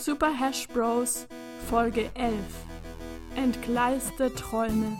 [0.00, 1.26] Super Hash Bros.
[1.68, 2.34] Folge 11
[3.34, 4.96] Entgleiste Träume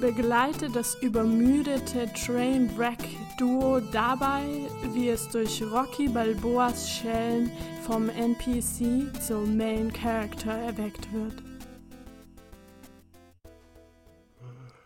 [0.00, 4.46] Begleite das übermüdete Trainwreck-Duo dabei,
[4.92, 7.50] wie es durch Rocky Balboas Schellen
[7.84, 11.42] vom NPC zum Main Character erweckt wird.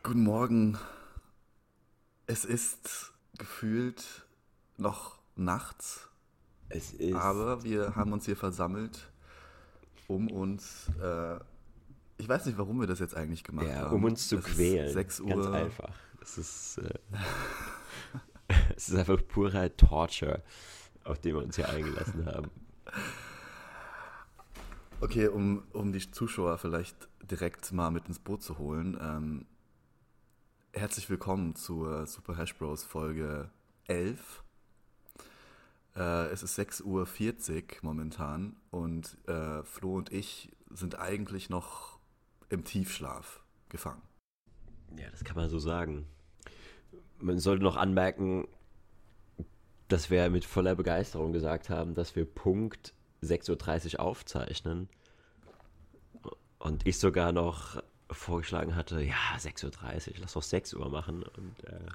[0.02, 0.78] Guten Morgen.
[2.26, 4.24] Es ist gefühlt
[4.78, 6.08] noch nachts,
[6.74, 7.14] Es ist.
[7.14, 9.10] aber wir haben uns hier versammelt,
[10.08, 10.90] um uns.
[11.00, 11.38] Äh,
[12.18, 13.96] ich weiß nicht, warum wir das jetzt eigentlich gemacht ja, haben.
[13.96, 14.92] um uns zu Es quälen.
[14.92, 15.28] 6 Uhr.
[15.28, 15.94] Ganz einfach.
[16.20, 16.94] Es ist, äh,
[18.76, 20.42] es ist einfach purer Torture,
[21.04, 22.50] auf den wir uns hier eingelassen haben.
[25.00, 28.96] Okay, um, um die Zuschauer vielleicht direkt mal mit ins Boot zu holen.
[29.00, 29.46] Ähm,
[30.72, 33.50] herzlich willkommen zur Super Hash Bros Folge
[33.88, 34.44] 11.
[35.96, 41.98] Äh, es ist 6.40 Uhr momentan und äh, Flo und ich sind eigentlich noch
[42.48, 44.02] im Tiefschlaf gefangen.
[44.96, 46.06] Ja, das kann man so sagen.
[47.18, 48.46] Man sollte noch anmerken,
[49.88, 54.88] dass wir mit voller Begeisterung gesagt haben, dass wir Punkt 6.30 Uhr aufzeichnen.
[56.58, 59.64] Und ich sogar noch vorgeschlagen hatte, ja, 6.30
[60.08, 61.22] Uhr, lass doch 6 Uhr machen.
[61.22, 61.86] Und äh,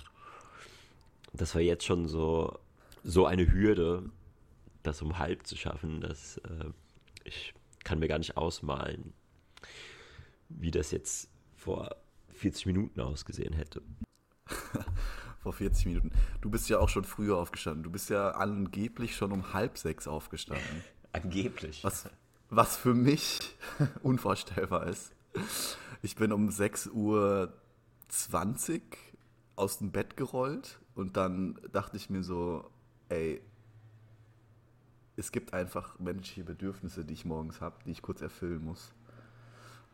[1.33, 2.59] das war jetzt schon so,
[3.07, 4.03] so eine Hürde,
[4.83, 6.71] das um halb zu schaffen, dass äh,
[7.23, 7.53] ich
[7.85, 9.13] kann mir gar nicht ausmalen,
[10.49, 11.95] wie das jetzt vor
[12.33, 13.81] 40 Minuten ausgesehen hätte.
[15.39, 16.11] Vor 40 Minuten.
[16.41, 17.83] Du bist ja auch schon früher aufgestanden.
[17.83, 20.83] Du bist ja angeblich schon um halb sechs aufgestanden.
[21.13, 21.83] Angeblich.
[21.83, 22.09] Was,
[22.49, 23.39] was für mich
[24.03, 25.13] unvorstellbar ist.
[26.01, 27.53] Ich bin um 6.20 Uhr
[29.55, 32.69] aus dem Bett gerollt und dann dachte ich mir so,
[33.09, 33.41] ey,
[35.15, 38.93] es gibt einfach menschliche Bedürfnisse, die ich morgens habe, die ich kurz erfüllen muss.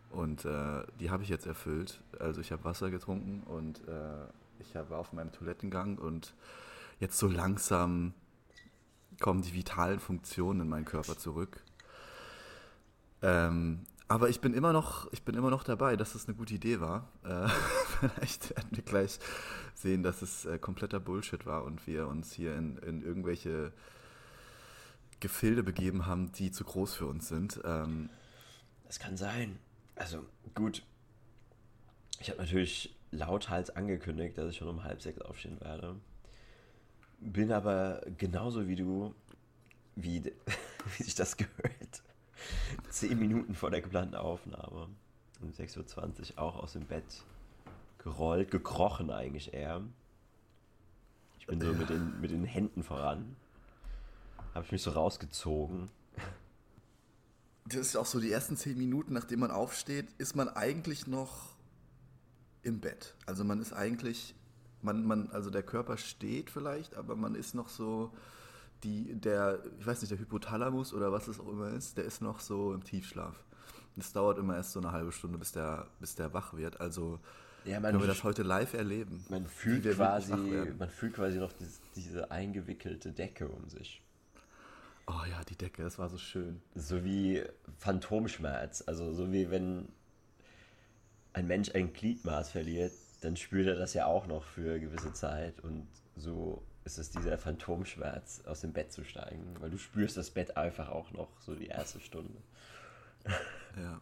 [0.10, 2.02] Und äh, die habe ich jetzt erfüllt.
[2.20, 4.26] Also ich habe Wasser getrunken und äh,
[4.60, 6.34] ich war auf meinem Toilettengang und
[7.00, 8.14] jetzt so langsam
[9.20, 11.64] kommen die vitalen Funktionen in meinen Körper zurück.
[13.22, 16.54] Ähm, aber ich bin immer noch, ich bin immer noch dabei, dass es eine gute
[16.54, 17.10] Idee war.
[17.24, 17.48] Äh,
[18.00, 19.20] vielleicht werden wir gleich
[19.74, 23.72] sehen, dass es äh, kompletter Bullshit war und wir uns hier in, in irgendwelche
[25.20, 27.60] Gefilde begeben haben, die zu groß für uns sind.
[27.64, 28.10] Ähm,
[28.86, 29.58] Das kann sein.
[29.96, 30.84] Also gut.
[32.20, 35.96] Ich habe natürlich lauthals angekündigt, dass ich schon um halb sechs aufstehen werde.
[37.20, 39.16] Bin aber genauso wie du,
[39.96, 40.24] wie,
[40.98, 42.04] wie sich das gehört,
[42.94, 44.88] zehn Minuten vor der geplanten Aufnahme
[45.42, 47.24] um 6.20 Uhr auch aus dem Bett
[47.98, 49.82] gerollt, gekrochen eigentlich eher.
[51.40, 53.36] Ich bin so mit den, mit den Händen voran.
[54.54, 55.90] Habe ich mich so rausgezogen.
[57.66, 61.56] das ist auch so die ersten zehn Minuten, nachdem man aufsteht, ist man eigentlich noch
[62.62, 63.16] im Bett.
[63.26, 64.36] Also man ist eigentlich,
[64.82, 68.14] man, man, also der Körper steht vielleicht, aber man ist noch so,
[68.84, 72.22] die, der, ich weiß nicht, der Hypothalamus oder was es auch immer ist, der ist
[72.22, 73.44] noch so im Tiefschlaf.
[73.96, 76.82] Das dauert immer erst so eine halbe Stunde, bis der, bis der wach wird.
[76.82, 77.20] Also
[77.64, 79.24] Ja, man können wir das heute live erleben.
[79.30, 84.02] Man fühlt, quasi, man fühlt quasi noch dies, diese eingewickelte Decke um sich.
[85.06, 86.62] Oh ja, die Decke, das war so schön.
[86.76, 87.44] So wie
[87.78, 88.84] Phantomschmerz.
[88.88, 89.90] Also so wie wenn
[91.34, 95.14] ein Mensch ein Gliedmaß verliert, dann spürt er das ja auch noch für eine gewisse
[95.14, 95.60] Zeit.
[95.60, 99.56] Und so ist es dieser Phantomschmerz, aus dem Bett zu steigen.
[99.60, 102.42] Weil du spürst das Bett einfach auch noch, so die erste Stunde.
[103.78, 104.02] Ja.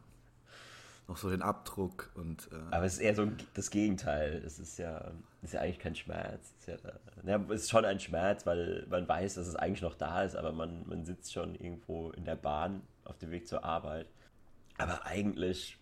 [1.07, 4.41] Noch so den Abdruck und äh, Aber es ist eher so das Gegenteil.
[4.45, 5.11] Es ist ja,
[5.41, 6.53] es ist ja eigentlich kein Schmerz.
[6.59, 6.91] Es ist, ja,
[7.25, 10.35] ja, es ist schon ein Schmerz, weil man weiß, dass es eigentlich noch da ist,
[10.35, 14.07] aber man, man sitzt schon irgendwo in der Bahn auf dem Weg zur Arbeit.
[14.77, 15.77] Aber eigentlich,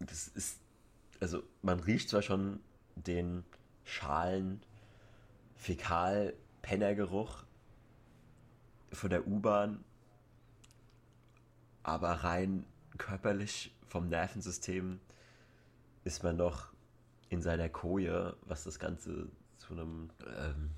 [0.00, 0.60] das ist,
[1.20, 2.60] also man riecht zwar schon
[2.96, 3.44] den
[3.84, 4.62] schalen
[5.58, 7.44] Fäkal-Pennergeruch
[8.92, 9.84] von der U-Bahn,
[11.82, 12.64] aber rein
[12.96, 15.00] körperlich vom Nervensystem
[16.04, 16.72] ist man noch
[17.28, 19.28] in seiner Koje, was das Ganze
[19.58, 20.70] zu einem ähm,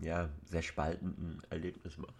[0.00, 2.14] ja, sehr spaltenden Erlebnis macht.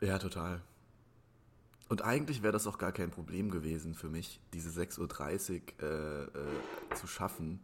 [0.00, 0.62] Ja, total.
[1.88, 6.22] Und eigentlich wäre das auch gar kein Problem gewesen für mich, diese 6.30 Uhr äh,
[6.24, 7.60] äh, zu schaffen.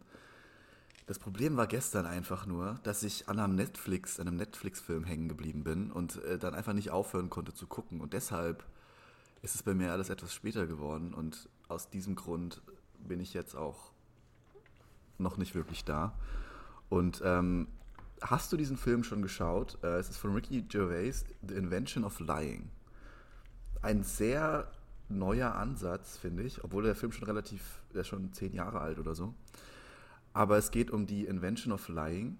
[1.07, 5.63] Das Problem war gestern einfach nur, dass ich an einem Netflix, einem Netflix-Film hängen geblieben
[5.63, 8.01] bin und äh, dann einfach nicht aufhören konnte zu gucken.
[8.01, 8.65] Und deshalb
[9.43, 11.13] ist es bei mir alles etwas später geworden.
[11.13, 12.63] Und aus diesem Grund
[12.99, 13.93] bin ich jetzt auch
[15.19, 16.19] noch nicht wirklich da.
[16.89, 17.69] Und ähm,
[18.23, 19.79] hast du diesen Film schon geschaut?
[19.83, 22.71] Äh, es ist von Ricky Gervais, The Invention of Lying.
[23.83, 24.71] Ein sehr
[25.11, 28.99] neuer Ansatz, finde ich, obwohl der Film schon relativ, der ist schon zehn Jahre alt
[28.99, 29.35] oder so.
[30.35, 32.37] Aber es geht um die Invention of Lying.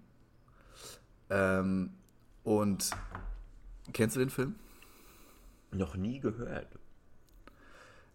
[1.31, 1.91] Ähm,
[2.43, 2.91] und
[3.93, 4.57] kennst du den Film?
[5.71, 6.69] Noch nie gehört.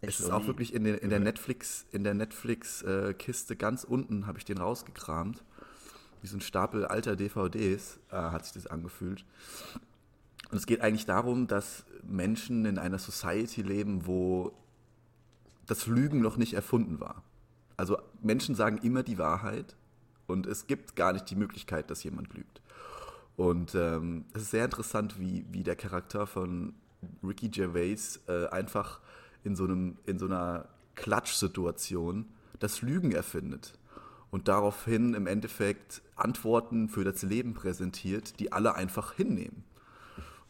[0.02, 4.38] Es ist auch wirklich in, den, in der Netflix, in der Netflix-Kiste ganz unten habe
[4.38, 5.42] ich den rausgekramt.
[6.22, 9.24] Wie so ein Stapel alter DVDs äh, hat sich das angefühlt.
[10.50, 14.52] Und es geht eigentlich darum, dass Menschen in einer Society leben, wo
[15.66, 17.22] das Lügen noch nicht erfunden war.
[17.80, 19.74] Also Menschen sagen immer die Wahrheit
[20.26, 22.60] und es gibt gar nicht die Möglichkeit, dass jemand lügt.
[23.38, 26.74] Und ähm, es ist sehr interessant, wie, wie der Charakter von
[27.22, 29.00] Ricky Gervais äh, einfach
[29.44, 32.26] in so, einem, in so einer Klatschsituation
[32.58, 33.78] das Lügen erfindet
[34.30, 39.64] und daraufhin im Endeffekt Antworten für das Leben präsentiert, die alle einfach hinnehmen.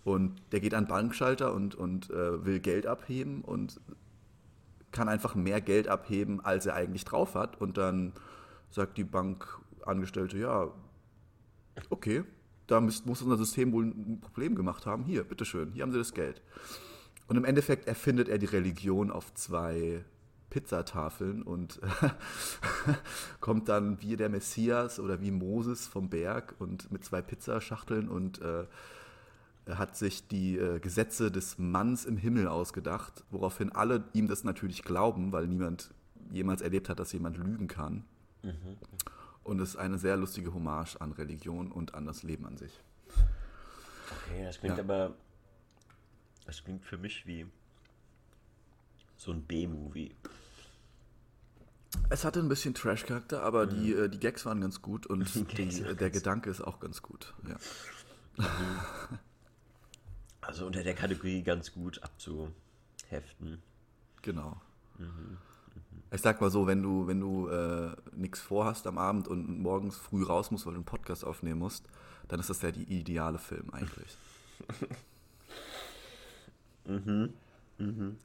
[0.02, 3.80] Und der geht an den Bankschalter und, und äh, will Geld abheben und
[4.92, 7.60] kann einfach mehr Geld abheben, als er eigentlich drauf hat.
[7.60, 8.12] Und dann
[8.70, 10.68] sagt die Bankangestellte, ja,
[11.90, 12.24] okay,
[12.66, 15.04] da muss, unser System wohl ein Problem gemacht haben.
[15.04, 16.40] Hier, bitteschön, hier haben Sie das Geld.
[17.26, 20.04] Und im Endeffekt erfindet er die Religion auf zwei
[20.50, 21.80] Pizzatafeln und
[23.40, 28.40] kommt dann wie der Messias oder wie Moses vom Berg und mit zwei Pizzaschachteln und
[28.42, 28.64] äh,
[29.78, 34.82] hat sich die äh, Gesetze des Manns im Himmel ausgedacht, woraufhin alle ihm das natürlich
[34.82, 35.90] glauben, weil niemand
[36.30, 38.04] jemals erlebt hat, dass jemand lügen kann.
[38.42, 38.76] Mhm.
[39.42, 42.72] Und es ist eine sehr lustige Hommage an Religion und an das Leben an sich.
[43.08, 44.84] Okay, das klingt ja.
[44.84, 45.14] aber
[46.46, 47.46] das klingt für mich wie
[49.16, 50.14] so ein B-Movie.
[52.08, 53.70] Es hatte ein bisschen Trash-Charakter, aber mhm.
[53.70, 55.28] die, äh, die Gags waren ganz gut und
[55.58, 57.34] die, der Gedanke ist auch ganz gut.
[57.46, 57.56] Ja.
[58.36, 59.18] Mhm.
[60.40, 63.62] Also unter der Kategorie ganz gut abzuheften.
[64.22, 64.60] Genau.
[64.98, 65.38] Mhm.
[66.12, 69.96] Ich sag mal so, wenn du, wenn du äh, nichts vorhast am Abend und morgens
[69.96, 71.84] früh raus musst, weil du einen Podcast aufnehmen musst,
[72.26, 74.16] dann ist das ja die ideale Film eigentlich.
[76.86, 77.34] Mhm.
[77.78, 78.16] Mhm.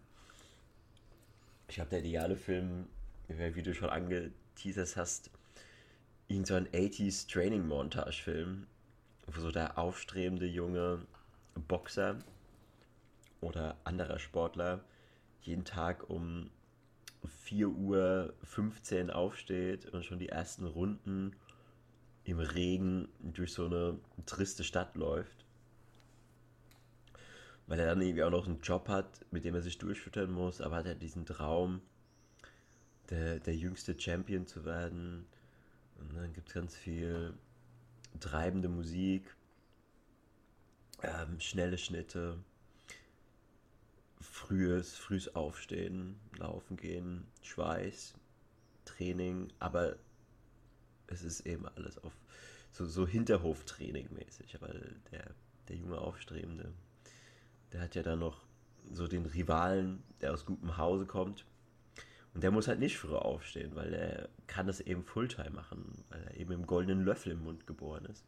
[1.67, 2.87] Ich glaube, der ideale Film,
[3.27, 5.29] wie du schon angeteasert hast,
[6.27, 8.65] irgend so ein 80s Training-Montage-Film,
[9.27, 11.05] wo so der aufstrebende junge
[11.55, 12.19] Boxer
[13.41, 14.83] oder anderer Sportler
[15.41, 16.49] jeden Tag um
[17.49, 21.35] 4.15 Uhr aufsteht und schon die ersten Runden
[22.23, 25.45] im Regen durch so eine triste Stadt läuft
[27.67, 30.61] weil er dann irgendwie auch noch einen Job hat, mit dem er sich durchfüttern muss,
[30.61, 31.81] aber hat er diesen Traum,
[33.09, 35.25] der, der jüngste Champion zu werden.
[35.99, 37.33] Und dann gibt es ganz viel
[38.19, 39.35] treibende Musik,
[41.03, 42.37] ähm, schnelle Schnitte,
[44.19, 48.15] frühes, frühes Aufstehen, Laufen gehen, Schweiß,
[48.85, 49.95] Training, aber
[51.07, 52.13] es ist eben alles auf
[52.71, 55.33] so, so Hinterhoftraining mäßig, weil der,
[55.69, 56.73] der junge Aufstrebende
[57.75, 58.41] der hat ja dann noch
[58.89, 61.45] so den Rivalen, der aus gutem Hause kommt.
[62.33, 66.23] Und der muss halt nicht früher aufstehen, weil er kann das eben Fulltime machen, weil
[66.23, 68.25] er eben im goldenen Löffel im Mund geboren ist.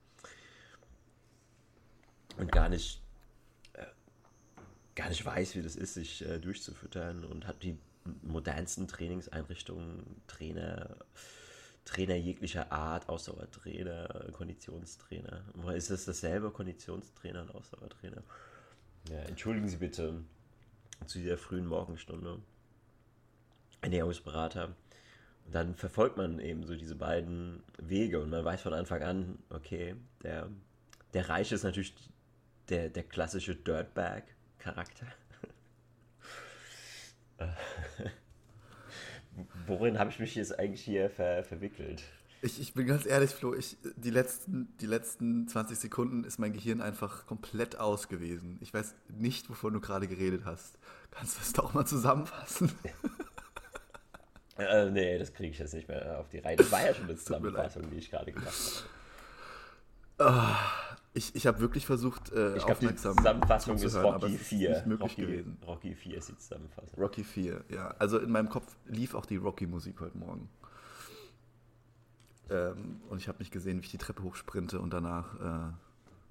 [2.38, 3.02] Und gar nicht,
[3.74, 3.86] äh,
[4.96, 7.78] gar nicht weiß, wie das ist, sich äh, durchzufüttern und hat die
[8.22, 10.98] modernsten Trainingseinrichtungen, Trainer,
[11.84, 15.44] Trainer jeglicher Art, Ausdauertrainer, Konditionstrainer.
[15.74, 18.24] Ist das dasselbe, Konditionstrainer und Ausdauertrainer?
[19.10, 20.22] Ja, entschuldigen Sie bitte
[21.06, 22.40] zu dieser frühen Morgenstunde.
[23.82, 24.76] Ernährungsberater.
[25.46, 29.40] Und dann verfolgt man eben so diese beiden Wege und man weiß von Anfang an,
[29.50, 30.50] okay, der,
[31.14, 31.94] der Reiche ist natürlich
[32.70, 35.08] der, der klassische Dirtbag-Charakter.
[39.68, 42.04] Worin habe ich mich jetzt eigentlich hier ver verwickelt?
[42.42, 46.54] Ich, ich bin ganz ehrlich, Flo, ich, die, letzten, die letzten 20 Sekunden ist mein
[46.54, 48.60] Gehirn einfach komplett aus gewesen.
[48.62, 50.78] Ich weiß nicht, wovon du gerade geredet hast.
[51.10, 52.72] Kannst du das doch mal zusammenfassen?
[54.60, 56.58] äh, nee, das kriege ich jetzt nicht mehr auf die Reihe.
[56.58, 58.86] Das war ja schon eine Zusammenfassung, die ich gerade gemacht
[60.20, 60.68] habe.
[61.18, 64.70] Ich ich habe wirklich versucht, äh, ich glaub, aufmerksam die Zusammenfassung ist Rocky 4.
[64.70, 65.58] Ist möglich Rocky, gewesen.
[65.66, 67.00] Rocky 4 ist die Zusammenfassung.
[67.00, 67.88] Rocky 4, ja.
[67.98, 70.48] Also in meinem Kopf lief auch die Rocky-Musik heute Morgen.
[72.52, 75.74] Ähm, und ich habe mich gesehen, wie ich die Treppe hochsprinte und danach äh,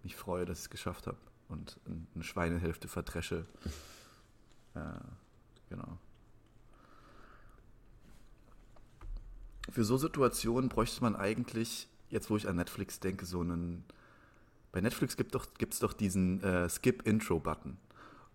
[0.04, 1.80] mich freue, dass ich es geschafft habe und
[2.14, 3.44] eine Schweinehälfte verdresche.
[4.74, 4.80] äh,
[5.68, 5.98] genau.
[9.68, 13.84] Für so Situationen bräuchte man eigentlich, jetzt wo ich an Netflix denke, so einen
[14.76, 15.40] bei Netflix gibt es
[15.80, 17.78] doch, doch diesen äh, Skip-Intro-Button.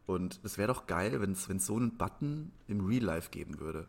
[0.08, 3.86] Und es wäre doch geil, wenn es so einen Button im Real Life geben würde.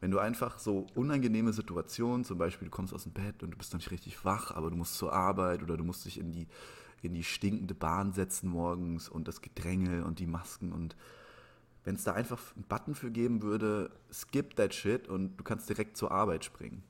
[0.00, 3.56] Wenn du einfach so unangenehme Situationen, zum Beispiel du kommst aus dem Bett und du
[3.56, 6.32] bist noch nicht richtig wach, aber du musst zur Arbeit oder du musst dich in
[6.32, 6.48] die,
[7.02, 10.96] in die stinkende Bahn setzen morgens und das Gedränge und die Masken und
[11.84, 15.68] wenn es da einfach einen Button für geben würde, skip that shit und du kannst
[15.68, 16.82] direkt zur Arbeit springen.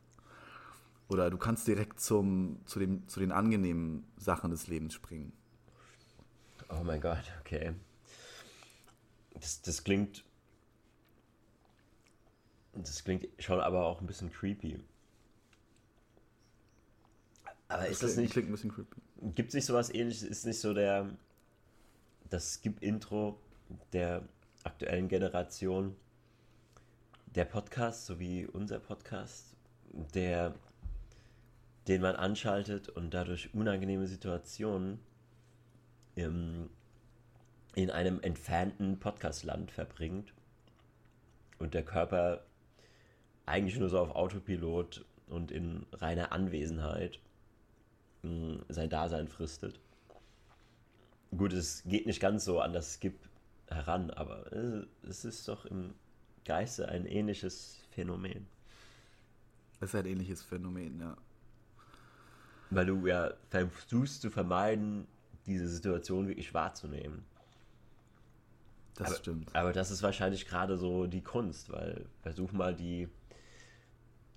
[1.09, 5.33] Oder du kannst direkt zum, zu, dem, zu den angenehmen Sachen des Lebens springen.
[6.71, 7.75] Oh mein Gott, okay.
[9.35, 10.25] Das, das klingt.
[12.73, 14.81] Das klingt schon aber auch ein bisschen creepy.
[17.69, 18.33] Aber das ist das nicht.
[18.33, 18.97] Klingt ein bisschen creepy.
[19.35, 20.23] Gibt es nicht sowas ähnliches?
[20.23, 21.17] Ist nicht so der.
[22.31, 23.39] Das Skip-Intro
[23.93, 24.27] der
[24.65, 25.95] aktuellen Generation
[27.35, 29.57] der Podcast, so wie unser Podcast,
[30.15, 30.55] der,
[31.88, 34.99] den man anschaltet und dadurch unangenehme Situationen
[36.14, 36.71] im,
[37.75, 40.33] in einem entfernten Podcastland verbringt
[41.59, 42.45] und der Körper
[43.47, 47.19] eigentlich nur so auf Autopilot und in reiner Anwesenheit
[48.23, 49.81] mh, hm, sein Dasein fristet.
[51.37, 53.19] Gut, es geht nicht ganz so an das Skip
[53.69, 54.50] heran, aber
[55.03, 55.95] es ist doch im
[56.45, 58.47] Geiste ein ähnliches Phänomen.
[59.81, 61.17] Es ist ein ähnliches Phänomen, ja.
[62.75, 65.07] Weil du ja versuchst zu vermeiden,
[65.47, 67.25] diese Situation wirklich wahrzunehmen.
[68.95, 69.54] Das aber, stimmt.
[69.54, 73.09] Aber das ist wahrscheinlich gerade so die Kunst, weil versuch mal die,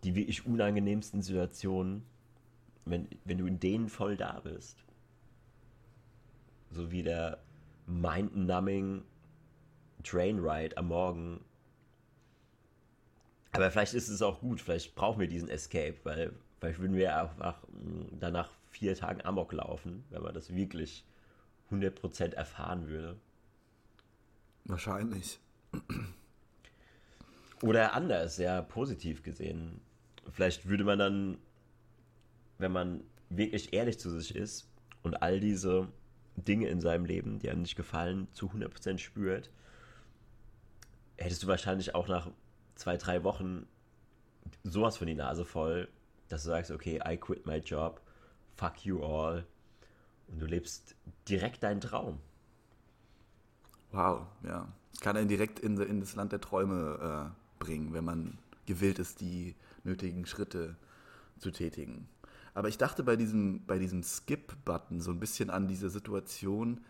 [0.03, 2.03] die wirklich unangenehmsten Situationen,
[2.85, 4.83] wenn, wenn du in denen voll da bist.
[6.71, 7.39] So wie der
[7.85, 9.03] mind-numbing
[10.03, 11.43] Trainride am Morgen.
[13.51, 17.17] Aber vielleicht ist es auch gut, vielleicht brauchen wir diesen Escape, weil vielleicht würden wir
[17.17, 21.05] einfach mm, danach vier Tagen Amok laufen, wenn man das wirklich
[21.71, 23.17] 100% erfahren würde.
[24.65, 25.39] Wahrscheinlich.
[27.61, 29.81] Oder anders, ja, positiv gesehen.
[30.31, 31.37] Vielleicht würde man dann,
[32.57, 34.69] wenn man wirklich ehrlich zu sich ist
[35.03, 35.87] und all diese
[36.35, 39.49] Dinge in seinem Leben, die einem nicht gefallen, zu 100% spürt,
[41.17, 42.29] hättest du wahrscheinlich auch nach
[42.75, 43.67] zwei, drei Wochen
[44.63, 45.89] sowas von die Nase voll,
[46.29, 48.01] dass du sagst, okay, I quit my job,
[48.55, 49.45] fuck you all.
[50.27, 50.95] Und du lebst
[51.27, 52.19] direkt deinen Traum.
[53.91, 54.67] Wow, ja.
[54.91, 58.99] Das kann einen direkt in, in das Land der Träume äh, bringen, wenn man gewillt
[58.99, 60.75] ist, die nötigen Schritte
[61.37, 62.07] zu tätigen.
[62.53, 66.81] Aber ich dachte bei diesem, bei diesem Skip-Button so ein bisschen an diese Situation,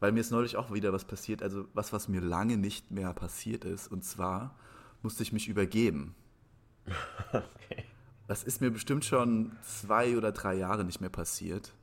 [0.00, 3.12] weil mir ist neulich auch wieder was passiert, also was, was mir lange nicht mehr
[3.12, 3.88] passiert ist.
[3.88, 4.56] Und zwar
[5.02, 6.14] musste ich mich übergeben.
[7.32, 7.84] Okay.
[8.32, 11.74] Das ist mir bestimmt schon zwei oder drei Jahre nicht mehr passiert.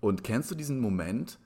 [0.00, 1.38] Und kennst du diesen Moment,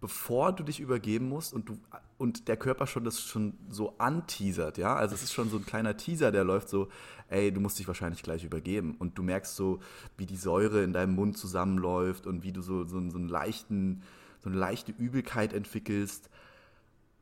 [0.00, 1.78] bevor du dich übergeben musst und du
[2.16, 4.96] und der Körper schon das schon so anteasert, ja?
[4.96, 6.88] Also es ist schon so ein kleiner Teaser, der läuft so,
[7.28, 9.78] ey, du musst dich wahrscheinlich gleich übergeben und du merkst so,
[10.16, 14.02] wie die Säure in deinem Mund zusammenläuft und wie du so, so, so einen leichten
[14.40, 16.30] so eine leichte Übelkeit entwickelst.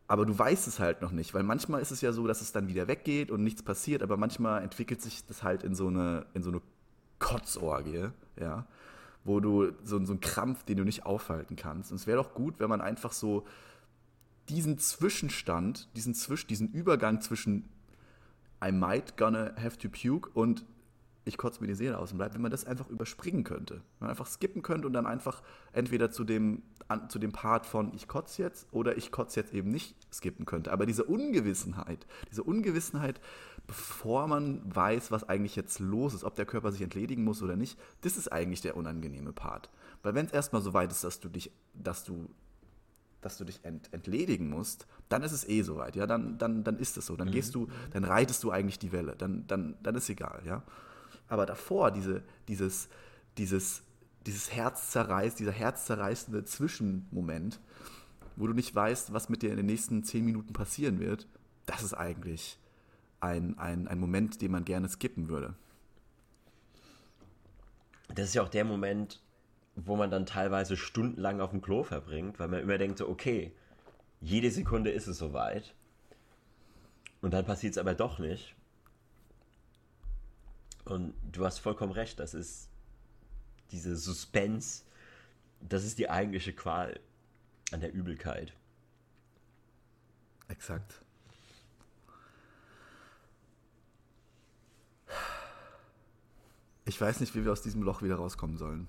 [0.09, 2.53] Aber du weißt es halt noch nicht, weil manchmal ist es ja so, dass es
[2.53, 6.27] dann wieder weggeht und nichts passiert, aber manchmal entwickelt sich das halt in so eine,
[6.33, 6.61] in so eine
[7.19, 8.67] Kotzorgie, ja,
[9.25, 11.91] wo du so, so einen Krampf, den du nicht aufhalten kannst.
[11.91, 13.45] Und es wäre doch gut, wenn man einfach so
[14.49, 17.69] diesen Zwischenstand, diesen, Zwisch diesen Übergang zwischen
[18.65, 20.65] I might gonna have to puke und
[21.27, 23.75] ich kotze mir die Seele aus und bleibt, wenn man das einfach überspringen könnte.
[23.75, 25.43] Wenn man einfach skippen könnte und dann einfach
[25.73, 29.53] entweder zu dem, an, zu dem Part von ich kotze jetzt oder ich kotze jetzt
[29.53, 30.71] eben nicht skippen könnte.
[30.71, 33.21] Aber diese Ungewissenheit, diese Ungewissenheit,
[33.67, 37.57] bevor man weiß, was eigentlich jetzt los ist, ob der Körper sich entledigen muss oder
[37.57, 39.69] nicht, das ist eigentlich der unangenehme Part.
[40.05, 42.31] Weil wenn es erstmal so weit ist, dass du dich, dass du
[43.21, 46.79] dass du dich ent, entledigen musst, dann ist es eh soweit, ja, dann, dann, dann
[46.79, 47.17] ist es so.
[47.17, 47.33] Dann mhm.
[47.33, 50.63] gehst du, dann reitest du eigentlich die Welle, dann, dann, dann ist egal, ja.
[51.29, 52.89] Aber davor, diese, dieses,
[53.39, 53.83] dieses,
[54.27, 57.61] dieses Herzzerreiß, dieser herzzerreißende Zwischenmoment,
[58.37, 61.27] wo du nicht weißt, was mit dir in den nächsten zehn Minuten passieren wird,
[61.65, 62.59] das ist eigentlich
[63.21, 65.55] ein, ein, ein Moment, den man gerne skippen würde.
[68.15, 69.21] Das ist ja auch der Moment,
[69.77, 73.53] wo man dann teilweise stundenlang auf dem Klo verbringt, weil man immer denkt, so, okay,
[74.21, 75.75] jede Sekunde ist es soweit.
[77.21, 78.56] Und dann passiert es aber doch nicht.
[80.87, 82.69] Und du hast vollkommen recht, das ist
[83.73, 84.85] diese Suspense,
[85.61, 87.01] das ist die eigentliche Qual
[87.73, 88.53] an der Übelkeit.
[90.49, 91.03] Exakt.
[96.85, 98.87] Ich weiß nicht, wie wir aus diesem Loch wieder rauskommen sollen.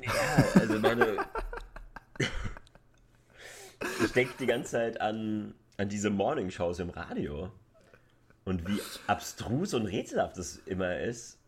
[0.00, 0.12] Ja,
[0.54, 1.18] also meine.
[4.02, 7.52] ich denke die ganze Zeit an, an diese Morning-Shows im Radio.
[8.46, 11.38] Und wie abstrus und rätselhaft das immer ist.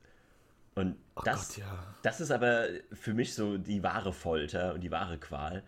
[0.74, 1.96] Und Oh das, Gott, ja.
[2.02, 5.64] das ist aber für mich so die wahre Folter und die wahre Qual.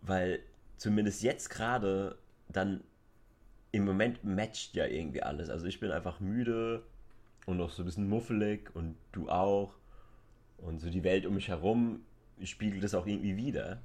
[0.00, 0.40] Weil
[0.76, 2.82] zumindest jetzt gerade dann
[3.70, 5.48] im Moment matcht ja irgendwie alles.
[5.48, 6.82] Also ich bin einfach müde
[7.46, 9.74] und noch so ein bisschen muffelig und du auch.
[10.58, 12.04] Und so die Welt um mich herum
[12.42, 13.80] spiegelt es auch irgendwie wieder.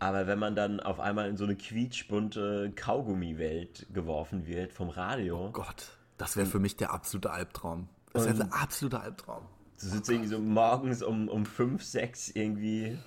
[0.00, 5.50] Aber wenn man dann auf einmal in so eine quietschbunte Kaugummi-Welt geworfen wird vom Radio,
[5.52, 7.88] Gott, das wäre für mich der absolute Albtraum.
[8.12, 9.44] Das wäre der absolute Albtraum.
[9.80, 12.98] du sitzt irgendwie so morgens um, um 5, 6 irgendwie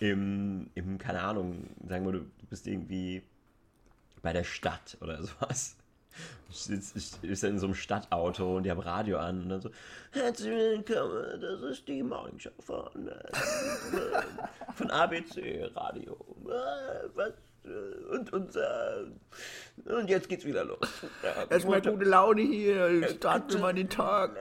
[0.00, 3.22] im, im, keine Ahnung, sagen wir, du bist irgendwie
[4.20, 5.76] bei der Stadt oder sowas.
[6.50, 9.70] Ich sitze sitz in so einem Stadtauto und die haben Radio an und dann so,
[10.10, 13.32] herzlich willkommen, das ist die Morningshow von, äh,
[14.74, 16.12] von ABC Radio.
[16.44, 17.32] Äh, Was,
[17.64, 18.58] äh, und, und,
[19.86, 20.78] und jetzt geht's wieder los.
[21.48, 24.36] Erstmal gute Laune hier, starten wir mal den Tag.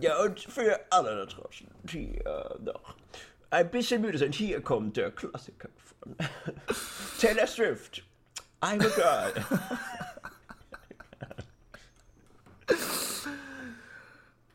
[0.00, 2.96] Ja, und für alle da draußen, die äh, noch
[3.50, 5.68] ein bisschen müde sind, hier kommt der Klassiker
[6.00, 6.16] von
[7.20, 8.02] Taylor Swift.
[8.62, 9.32] I'm a girl.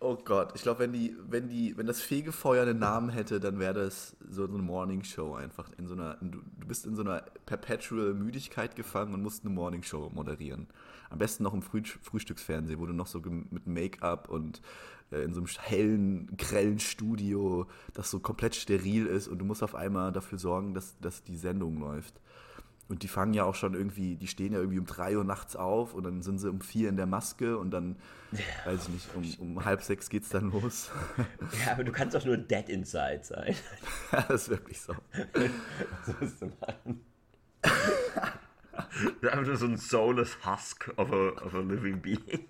[0.03, 3.60] Oh Gott, ich glaube, wenn die, wenn die, wenn das Fegefeuer einen Namen hätte, dann
[3.60, 6.15] wäre das so eine Morning Show einfach in so einer.
[6.15, 10.65] Du, du bist in so einer perpetual Müdigkeit gefangen und musst eine Morning Show moderieren.
[11.12, 14.63] Am besten noch im Früh, Frühstücksfernsehen, wo du noch so mit Make-up und
[15.12, 19.62] äh, in so einem hellen, grellen Studio, das so komplett steril ist und du musst
[19.62, 22.20] auf einmal dafür sorgen, dass, dass die Sendung läuft.
[22.92, 25.56] Und die fangen ja auch schon irgendwie, die stehen ja irgendwie um drei Uhr nachts
[25.56, 27.96] auf und dann sind sie um vier in der Maske und dann,
[28.66, 30.92] weiß ich nicht, um, um halb sechs geht's dann los.
[31.66, 33.56] Ja, aber du kannst doch nur dead inside sein.
[34.12, 34.94] Ja, das ist wirklich so.
[36.06, 37.06] so ist du machen.
[39.22, 42.50] Wir haben so ein soulless husk of a, of a living being.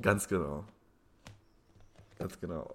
[0.00, 0.64] Ganz genau.
[2.18, 2.74] Ganz genau.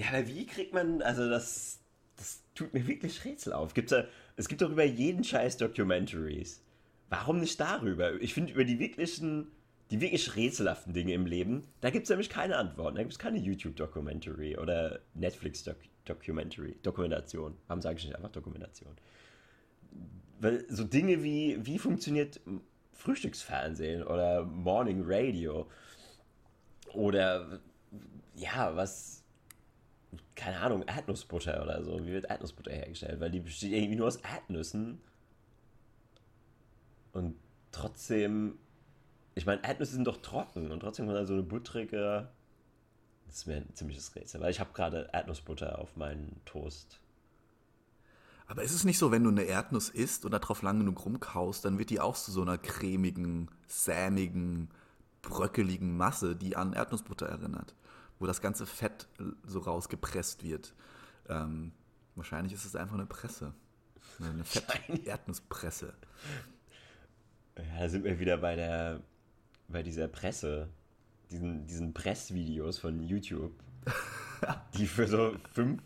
[0.00, 1.78] Ja, aber wie kriegt man, also das,
[2.16, 3.74] das tut mir wirklich Rätsel auf.
[3.74, 6.62] Gibt's da, es gibt doch über jeden Scheiß Documentaries.
[7.10, 8.14] Warum nicht darüber?
[8.22, 9.48] Ich finde, über die wirklichen,
[9.90, 12.96] die wirklich rätselhaften Dinge im Leben, da gibt es nämlich keine Antworten.
[12.96, 17.58] Da gibt es keine YouTube-Documentary oder Netflix-Documentary, Dokumentation.
[17.66, 18.96] Warum sage ich nicht einfach Dokumentation?
[20.40, 22.40] Weil so Dinge wie, wie funktioniert
[22.94, 25.68] Frühstücksfernsehen oder Morning Radio
[26.94, 27.60] oder
[28.34, 29.19] ja, was,
[30.40, 32.00] keine Ahnung, Erdnussbutter oder so.
[32.06, 33.20] Wie wird Erdnussbutter hergestellt?
[33.20, 35.00] Weil die besteht irgendwie nur aus Erdnüssen.
[37.12, 37.36] Und
[37.72, 38.58] trotzdem,
[39.34, 42.30] ich meine, Erdnüsse sind doch trocken und trotzdem kommt da so eine buttrige.
[43.26, 47.00] Das ist mir ein ziemliches Rätsel, weil ich habe gerade Erdnussbutter auf meinen Toast.
[48.46, 51.64] Aber ist es nicht so, wenn du eine Erdnuss isst und darauf lang genug rumkaust,
[51.64, 54.70] dann wird die auch zu so einer cremigen, sämigen,
[55.22, 57.74] bröckeligen Masse, die an Erdnussbutter erinnert,
[58.20, 59.08] wo das ganze Fett
[59.44, 60.74] so rausgepresst wird.
[61.28, 61.72] Ähm,
[62.14, 63.54] wahrscheinlich ist es einfach eine Presse.
[64.20, 65.94] Eine Fett-Erdnusspresse.
[67.56, 69.00] Ja, da sind wir wieder bei der,
[69.68, 70.68] bei dieser Presse,
[71.30, 73.52] diesen, diesen Pressvideos von YouTube,
[74.76, 75.82] die für so fünf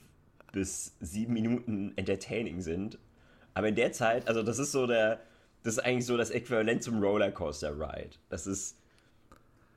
[0.52, 2.98] bis sieben Minuten entertaining sind.
[3.54, 5.20] Aber in der Zeit, also das ist so der,
[5.62, 8.16] das ist eigentlich so das Äquivalent zum Rollercoaster Ride.
[8.28, 8.76] Das ist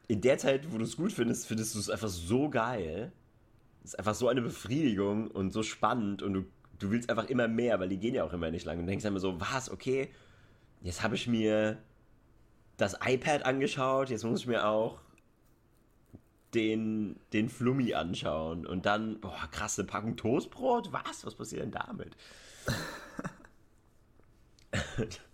[0.07, 3.11] in der Zeit, wo du es gut findest, findest du es einfach so geil.
[3.83, 6.45] Es ist einfach so eine Befriedigung und so spannend und du,
[6.79, 8.79] du willst einfach immer mehr, weil die gehen ja auch immer nicht lang.
[8.79, 10.09] Und du denkst immer so, was, okay,
[10.81, 11.77] jetzt habe ich mir
[12.77, 14.99] das iPad angeschaut, jetzt muss ich mir auch
[16.53, 21.25] den, den Flummi anschauen und dann, boah, krasse Packung Toastbrot, was?
[21.25, 22.15] Was passiert denn damit?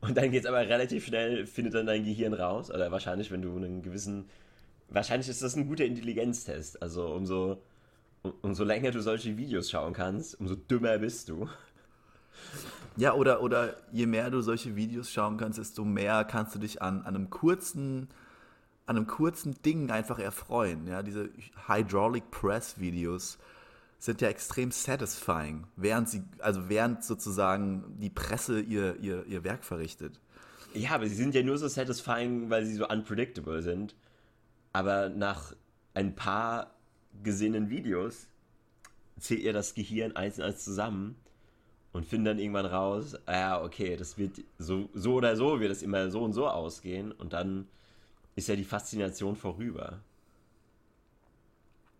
[0.00, 3.42] und dann geht es aber relativ schnell, findet dann dein Gehirn raus, oder wahrscheinlich, wenn
[3.42, 4.28] du einen gewissen,
[4.88, 7.62] wahrscheinlich ist das ein guter Intelligenztest, also umso,
[8.22, 11.48] um, umso länger du solche Videos schauen kannst, umso dümmer bist du.
[12.96, 16.82] Ja, oder, oder je mehr du solche Videos schauen kannst, desto mehr kannst du dich
[16.82, 18.08] an, an einem kurzen,
[18.86, 20.86] an einem kurzen Ding einfach erfreuen.
[20.86, 21.30] Ja, diese
[21.66, 23.38] Hydraulic Press Videos
[24.02, 29.64] sind ja extrem satisfying, während sie, also während sozusagen die Presse ihr, ihr, ihr Werk
[29.64, 30.18] verrichtet.
[30.74, 33.94] Ja, aber sie sind ja nur so satisfying, weil sie so unpredictable sind.
[34.72, 35.54] Aber nach
[35.94, 36.74] ein paar
[37.22, 38.26] gesehenen Videos
[39.20, 41.14] zählt ihr das Gehirn eins und eins zusammen
[41.92, 45.70] und findet dann irgendwann raus, ah ja, okay, das wird so, so oder so wird
[45.70, 47.68] es immer so und so ausgehen und dann
[48.34, 50.00] ist ja die Faszination vorüber.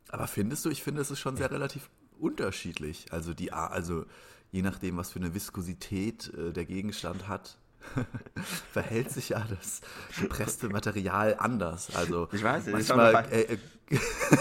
[0.08, 1.88] Aber findest du, ich finde, es ist schon sehr relativ
[2.18, 3.06] unterschiedlich.
[3.10, 4.04] Also die, also
[4.50, 7.58] je nachdem, was für eine Viskosität äh, der Gegenstand hat,
[8.72, 9.80] verhält sich ja das
[10.20, 11.94] gepresste Material anders.
[11.96, 13.58] Also ich weiß, es ist, äh, äh,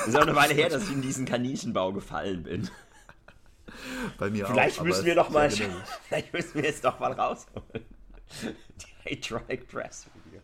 [0.07, 2.69] ist auch eine Weile her, dass ich in diesen Kaninchenbau gefallen bin.
[4.17, 4.83] Bei mir vielleicht auch.
[4.83, 5.49] Müssen wir noch mal,
[6.07, 7.85] vielleicht müssen wir jetzt doch mal rausholen.
[8.43, 10.43] Die Hydraulic Press Videos.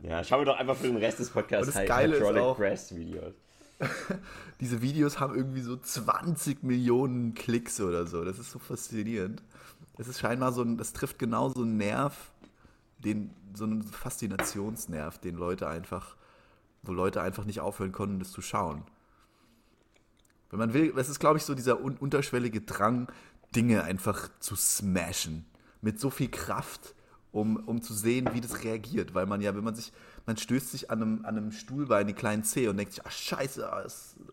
[0.00, 3.34] Ja, schauen wir doch einfach für den Rest des Podcasts Hydraulic Press Videos.
[4.60, 8.24] Diese Videos haben irgendwie so 20 Millionen Klicks oder so.
[8.24, 9.42] Das ist so faszinierend.
[9.96, 12.32] Das ist scheinbar so ein, das trifft genau so einen Nerv,
[12.98, 16.16] den, so einen Faszinationsnerv, den Leute einfach,
[16.82, 18.84] wo Leute einfach nicht aufhören konnten, das zu schauen.
[20.50, 23.08] Wenn man will, das ist, glaube ich, so dieser un unterschwellige Drang,
[23.54, 25.46] Dinge einfach zu smashen.
[25.80, 26.94] Mit so viel Kraft,
[27.32, 29.14] um, um zu sehen, wie das reagiert.
[29.14, 29.92] Weil man ja, wenn man sich,
[30.30, 33.10] man stößt sich an einem, an einem Stuhlbein, den kleinen Zeh und denkt sich, ach
[33.10, 33.84] scheiße, ah,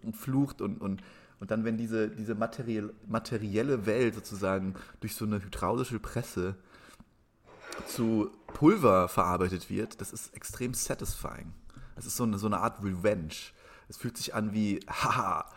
[0.04, 1.02] und flucht und, und,
[1.40, 6.54] und dann, wenn diese, diese materiell, materielle Welt sozusagen durch so eine hydraulische Presse
[7.88, 11.52] zu Pulver verarbeitet wird, das ist extrem satisfying.
[11.96, 13.34] Das ist so eine, so eine Art Revenge.
[13.90, 15.50] Es fühlt sich an wie, haha,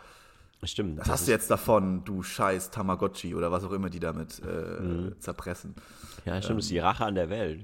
[0.63, 0.97] Stimmt.
[0.97, 4.81] was hast du jetzt davon, du scheiß Tamagotchi oder was auch immer die damit äh,
[4.81, 5.15] mhm.
[5.19, 5.75] zerpressen.
[6.25, 7.63] Ja, stimmt, ähm, das ist die Rache an der Welt.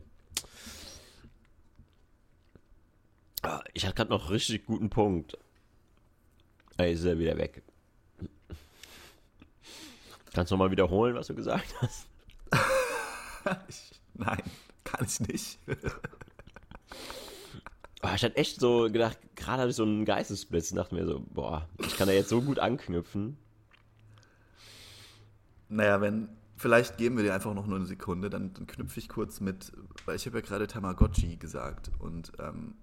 [3.37, 3.37] Ah,
[3.74, 5.38] ich hatte gerade noch einen richtig guten Punkt.
[6.78, 7.64] Ey, ist er wieder weg.
[10.34, 12.08] Kannst du nochmal wiederholen, was du gesagt hast?
[13.68, 14.44] ich, nein,
[14.84, 15.60] kann ich nicht.
[18.04, 21.06] oh, ich hatte echt so gedacht, gerade hatte ich so einen Geistesblitz und dachte mir
[21.06, 23.38] so, boah, ich kann da jetzt so gut anknüpfen.
[25.70, 29.10] Naja, wenn, vielleicht geben wir dir einfach noch nur eine Sekunde, dann, dann knüpfe ich
[29.10, 29.74] kurz mit,
[30.06, 32.76] weil ich habe ja gerade Tamagotchi gesagt und ähm,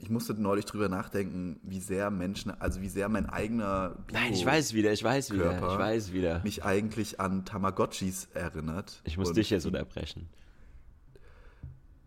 [0.00, 4.32] ich musste neulich drüber nachdenken, wie sehr Menschen, also wie sehr mein eigener Bio Nein,
[4.32, 6.40] ich weiß wieder, ich weiß wieder, Körper ich weiß wieder.
[6.44, 9.00] mich eigentlich an Tamagotchis erinnert.
[9.04, 10.28] Ich muss dich jetzt unterbrechen.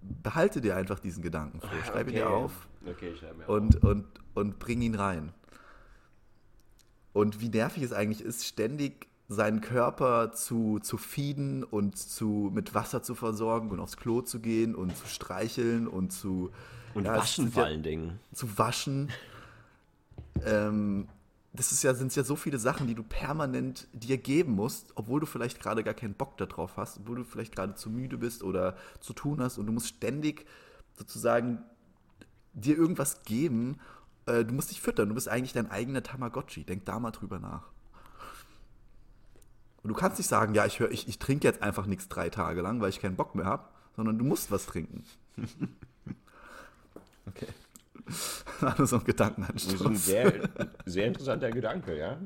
[0.01, 2.19] Behalte dir einfach diesen Gedanken vor, ah, schreibe okay.
[2.19, 3.83] ihn dir auf okay, ich mir und, auf.
[3.83, 5.33] und, und bring ihn rein.
[7.13, 12.73] Und wie nervig es eigentlich ist, ständig seinen Körper zu, zu feeden und zu, mit
[12.73, 16.51] Wasser zu versorgen und aufs Klo zu gehen und zu streicheln und zu
[16.93, 18.19] und ja, waschen vor allen Dingen.
[18.33, 19.09] Zu waschen.
[20.45, 21.07] ähm,
[21.53, 25.21] das ist ja, sind ja so viele Sachen, die du permanent dir geben musst, obwohl
[25.21, 28.43] du vielleicht gerade gar keinen Bock darauf hast, obwohl du vielleicht gerade zu müde bist
[28.43, 30.45] oder zu tun hast und du musst ständig
[30.97, 31.59] sozusagen
[32.53, 33.79] dir irgendwas geben.
[34.25, 36.65] Äh, du musst dich füttern, du bist eigentlich dein eigener Tamagotchi.
[36.65, 37.71] Denk da mal drüber nach.
[39.83, 42.61] Und du kannst nicht sagen, ja, ich, ich, ich trinke jetzt einfach nichts drei Tage
[42.61, 45.03] lang, weil ich keinen Bock mehr habe, sondern du musst was trinken.
[47.27, 47.47] Okay.
[48.77, 49.73] Nur so ein Gedankenanstoß.
[49.73, 50.49] Das ist ein sehr,
[50.85, 52.19] sehr interessanter Gedanke, ja.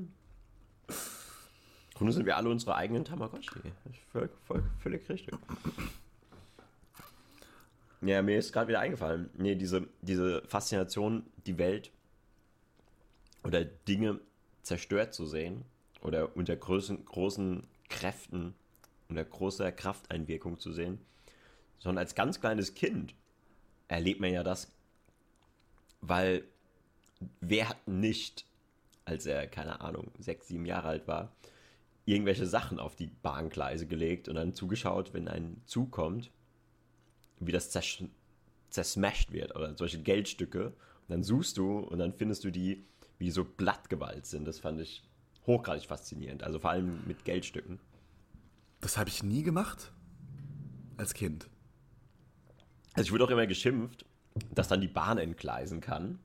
[1.96, 3.60] Grunde sind wir alle unsere eigenen Tamagotchi.
[4.12, 5.38] Voll, voll, völlig richtig.
[8.02, 9.30] Ja, mir ist gerade wieder eingefallen.
[9.38, 11.92] Nee, diese, diese Faszination, die Welt
[13.44, 14.20] oder Dinge
[14.64, 15.66] zerstört zu sehen
[16.06, 18.54] oder unter großen, großen Kräften,
[19.10, 21.00] unter großer Krafteinwirkung zu sehen,
[21.80, 23.14] sondern als ganz kleines Kind
[23.88, 24.72] erlebt man ja das
[26.08, 26.44] weil
[27.42, 28.46] wer hat nicht,
[29.06, 31.32] als er, keine Ahnung, sechs, sieben Jahre alt war,
[32.06, 36.32] irgendwelche Sachen auf die Bahngleise gelegt und dann zugeschaut, wenn ein Zug kommt,
[37.40, 38.04] wie das zers
[38.70, 40.68] zersmashed wird oder solche Geldstücke.
[40.68, 42.84] Und dann suchst du und dann findest du die,
[43.18, 44.46] wie so Blattgewalt sind.
[44.46, 45.04] Das fand ich
[45.48, 46.44] hochgradig faszinierend.
[46.44, 47.80] Also vor allem mit Geldstücken.
[48.82, 49.92] Das habe ich nie gemacht.
[50.98, 51.50] Als Kind.
[52.94, 54.06] Also ich wurde auch immer geschimpft,
[54.54, 56.20] dass dann die Bahn entgleisen kann.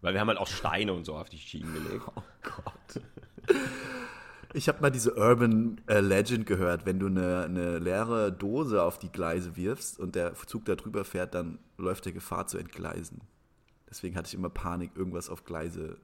[0.00, 2.04] Weil wir haben halt auch Steine und so auf die Schienen gelegt.
[2.14, 3.02] Oh Gott.
[4.52, 8.98] Ich habe mal diese Urban äh, Legend gehört, wenn du eine, eine, leere Dose auf
[8.98, 13.22] die Gleise wirfst und der Zug da drüber fährt, dann läuft der Gefahr zu entgleisen.
[13.90, 15.96] Deswegen hatte ich immer Panik, irgendwas auf Gleise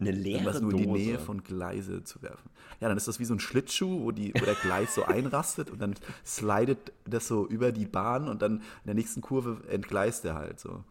[0.00, 2.50] eine leere was nur in die Nähe von Gleise zu werfen.
[2.80, 5.70] Ja, dann ist das wie so ein Schlittschuh, wo, die, wo der Gleis so einrastet
[5.70, 5.94] und dann
[6.26, 10.58] slidet das so über die Bahn und dann in der nächsten Kurve entgleist er halt
[10.58, 10.82] so.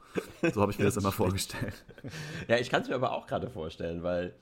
[0.53, 1.83] So habe ich mir das immer vorgestellt.
[2.47, 4.33] Ja, ich kann es mir aber auch gerade vorstellen, weil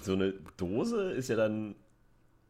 [0.00, 1.74] so eine Dose ist ja dann,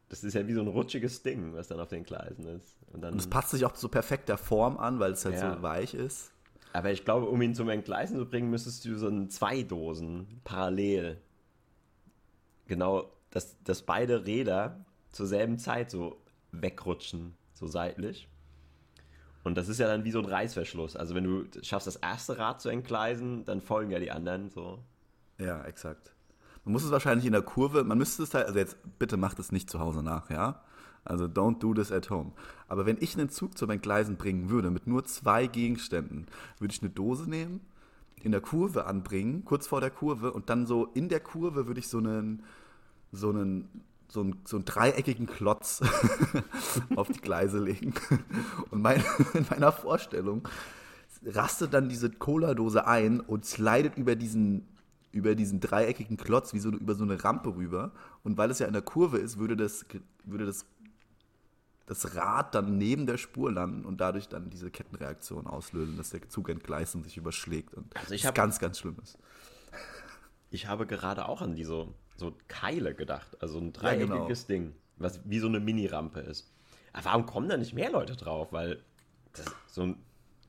[0.09, 2.77] das ist ja wie so ein rutschiges Ding, was dann auf den Gleisen ist.
[2.91, 5.35] Und, dann, und es passt sich auch so perfekt der Form an, weil es halt
[5.35, 5.55] ja.
[5.55, 6.31] so weich ist.
[6.73, 10.41] Aber ich glaube, um ihn zum Entgleisen zu bringen, müsstest du so einen zwei Dosen
[10.43, 11.21] parallel.
[12.67, 18.27] Genau, dass, dass beide Räder zur selben Zeit so wegrutschen, so seitlich.
[19.43, 20.95] Und das ist ja dann wie so ein Reißverschluss.
[20.95, 24.79] Also wenn du schaffst, das erste Rad zu entgleisen, dann folgen ja die anderen so.
[25.37, 26.13] Ja, exakt.
[26.65, 29.39] Man muss es wahrscheinlich in der Kurve, man müsste es halt, also jetzt bitte macht
[29.39, 30.61] es nicht zu Hause nach, ja?
[31.05, 32.31] Also don't do this at home.
[32.67, 36.27] Aber wenn ich einen Zug zum Entgleisen bringen würde mit nur zwei Gegenständen,
[36.59, 37.61] würde ich eine Dose nehmen,
[38.21, 41.79] in der Kurve anbringen, kurz vor der Kurve und dann so in der Kurve würde
[41.79, 42.43] ich so einen
[43.11, 43.69] so einen
[44.09, 45.81] so einen, so einen dreieckigen Klotz
[46.95, 47.93] auf die Gleise legen.
[48.71, 50.47] Und mein, in meiner Vorstellung
[51.25, 54.65] rastet dann diese Cola-Dose ein und slidet über diesen,
[55.11, 57.91] über diesen dreieckigen Klotz wie so über so eine Rampe rüber.
[58.23, 59.85] Und weil es ja in der Kurve ist, würde das,
[60.23, 60.65] würde das,
[61.89, 66.29] das Rad dann neben der Spur landen und dadurch dann diese Kettenreaktion auslösen, dass der
[66.29, 67.73] Zug entgleist und sich überschlägt.
[67.73, 69.17] Und Also ich das hab- ganz, ganz Schlimmes.
[70.51, 71.93] Ich habe gerade auch an die so,
[72.47, 73.41] Keile gedacht.
[73.41, 74.07] Also ein Ja, genau.
[74.15, 76.51] dreieckiges Ding, was wie so eine Mini-Rampe ist.
[76.93, 78.51] Aber warum kommen da nicht mehr Leute drauf?
[78.51, 78.83] Weil
[79.33, 79.95] das, so, ein,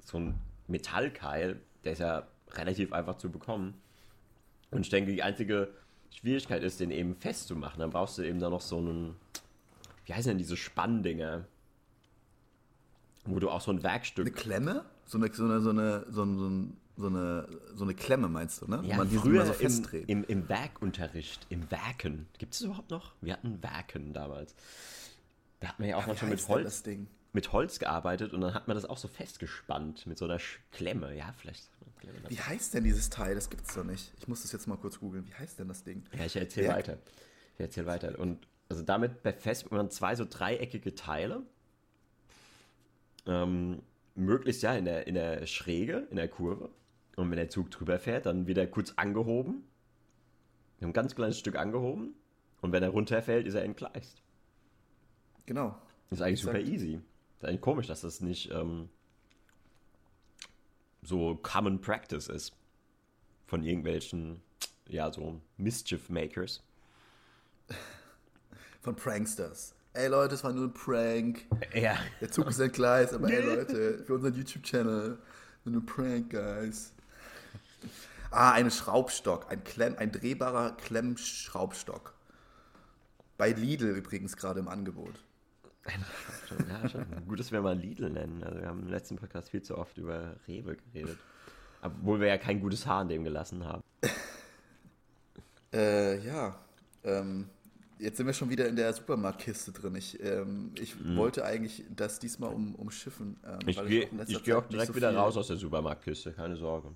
[0.05, 0.35] so ein
[0.69, 3.81] Metallkeil, der ist ja relativ einfach zu bekommen.
[4.71, 5.73] Und ich denke, die einzige
[6.11, 7.79] Schwierigkeit ist, den eben festzumachen.
[7.81, 9.17] Dann brauchst du eben da noch so einen,
[10.11, 11.47] wie heißen denn diese Spanndinger?
[13.27, 14.85] Wo du auch so ein Werkstück Eine Klemme?
[15.07, 18.29] So eine, so eine, so eine, so ein- so ein- so eine, so eine Klemme
[18.29, 18.81] meinst du, ne?
[18.85, 20.07] Ja, Wo man früher so im, festdreht.
[20.09, 22.27] im, im Werkunterricht, im Werken.
[22.39, 23.15] Gibt es überhaupt noch?
[23.23, 24.55] Wir hatten Werken damals.
[25.61, 27.07] Da hat man ja auch Wie manchmal mit Holz, das Ding?
[27.33, 30.39] mit Holz gearbeitet und dann hat man das auch so festgespannt mit so einer
[30.73, 31.17] Klemme.
[31.17, 31.71] Ja, vielleicht.
[32.01, 33.35] Klemme Wie heißt denn dieses Teil?
[33.37, 34.13] Das gibt's doch nicht.
[34.19, 35.27] Ich muss das jetzt mal kurz googeln.
[35.27, 36.03] Wie heißt denn das Ding?
[36.19, 36.75] Ja, ich erzähle Ja.
[36.75, 36.99] weiter.
[37.55, 38.19] Ich erzähle weiter.
[38.19, 41.43] Und also damit befestigt man zwei so dreieckige Teile.
[43.27, 43.83] Ähm,
[44.15, 46.71] möglichst ja in der, in der Schräge, in der Kurve.
[47.17, 49.65] Und wenn der Zug drüber fährt, dann wird er kurz angehoben.
[50.81, 52.15] Ein ganz kleines Stück angehoben.
[52.61, 54.23] Und wenn er runterfällt, ist er entgleist.
[55.47, 55.77] Genau.
[56.09, 56.59] Das ist eigentlich Exakt.
[56.59, 57.01] super easy.
[57.39, 58.89] Ist eigentlich komisch, dass das nicht ähm,
[61.03, 62.57] so Common Practice ist.
[63.47, 64.43] Von irgendwelchen,
[64.89, 66.63] ja, so Mischief Makers.
[68.81, 69.75] Von Pranksters.
[69.93, 71.45] Ey Leute, es war nur ein Prank.
[71.75, 71.99] Ja.
[72.21, 75.19] Der Zug ist entgleist, aber ey Leute, für unseren YouTube-Channel.
[75.65, 76.93] Nur ein Prank, guys.
[78.31, 79.51] Ah, eine Schraubstock.
[79.51, 82.15] Ein, Klemm, ein drehbarer Klemmschraubstock.
[83.37, 85.25] Bei Lidl übrigens gerade im Angebot.
[86.69, 87.07] Ja, schon.
[87.27, 88.45] Gut, dass wir mal Lidl nennen.
[88.45, 91.19] Also wir haben im letzten Podcast viel zu oft über Rewe geredet.
[91.83, 93.83] Obwohl wir ja kein gutes Haar in dem gelassen haben.
[95.73, 96.59] Äh, ja.
[97.05, 97.49] Ähm,
[98.01, 99.95] jetzt sind wir schon wieder in der Supermarktkiste drin.
[99.95, 103.39] Ich, ähm, ich wollte eigentlich das diesmal um, umschiffen.
[103.45, 106.57] Ähm, Ich gehe letzter ich geh auch direkt so wieder raus aus der Supermarktkiste, keine
[106.57, 106.89] Sorge.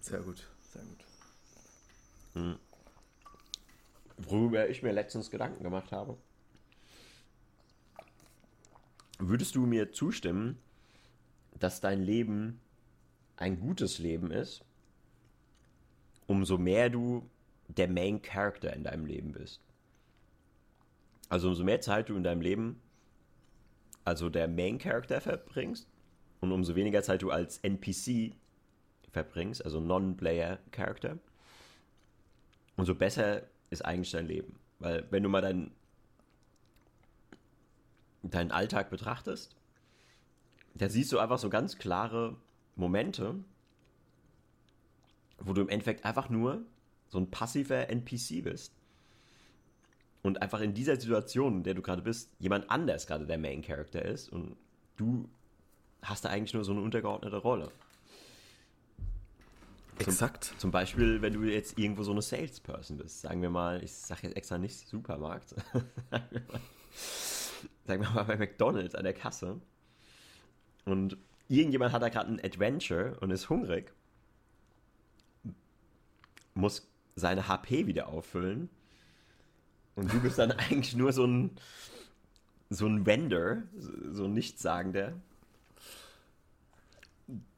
[0.00, 2.58] Sehr gut, sehr gut.
[4.18, 6.16] Worüber ich mir letztens Gedanken gemacht habe.
[9.18, 10.58] Würdest du mir zustimmen,
[11.58, 12.60] dass dein Leben
[13.36, 14.62] ein gutes Leben ist,
[16.26, 17.28] umso mehr du
[17.66, 19.60] der Main Character in deinem Leben bist?
[21.28, 22.80] Also umso mehr Zeit du in deinem Leben
[24.04, 25.86] also der Main Character verbringst
[26.40, 28.34] und umso weniger Zeit du als NPC
[29.12, 31.18] verbringst, also Non-Player Character,
[32.76, 34.58] umso besser ist eigentlich dein Leben.
[34.78, 35.72] Weil wenn du mal deinen
[38.22, 39.56] deinen Alltag betrachtest,
[40.74, 42.36] da siehst du einfach so ganz klare
[42.76, 43.36] Momente,
[45.38, 46.62] wo du im Endeffekt einfach nur
[47.08, 48.77] so ein passiver NPC bist.
[50.28, 53.62] Und einfach in dieser Situation, in der du gerade bist, jemand anders gerade der Main
[53.62, 54.58] Character ist und
[54.98, 55.26] du
[56.02, 57.72] hast da eigentlich nur so eine untergeordnete Rolle.
[59.98, 60.52] Exakt.
[60.58, 63.22] Zum Beispiel, wenn du jetzt irgendwo so eine Salesperson bist.
[63.22, 65.48] Sagen wir mal, ich sage jetzt extra nicht Supermarkt.
[66.12, 66.60] sagen, wir mal,
[67.86, 69.58] sagen wir mal bei McDonalds an der Kasse.
[70.84, 71.16] Und
[71.48, 73.94] irgendjemand hat da gerade ein Adventure und ist hungrig.
[76.52, 76.86] Muss
[77.16, 78.68] seine HP wieder auffüllen.
[79.98, 81.50] Und du bist dann eigentlich nur so ein,
[82.70, 83.64] so ein Vendor,
[84.12, 85.14] so ein Nichtssagender,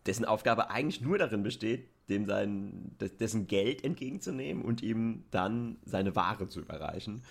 [0.06, 5.76] dessen Aufgabe eigentlich nur darin besteht, dem sein, des- dessen Geld entgegenzunehmen und ihm dann
[5.84, 7.22] seine Ware zu überreichen.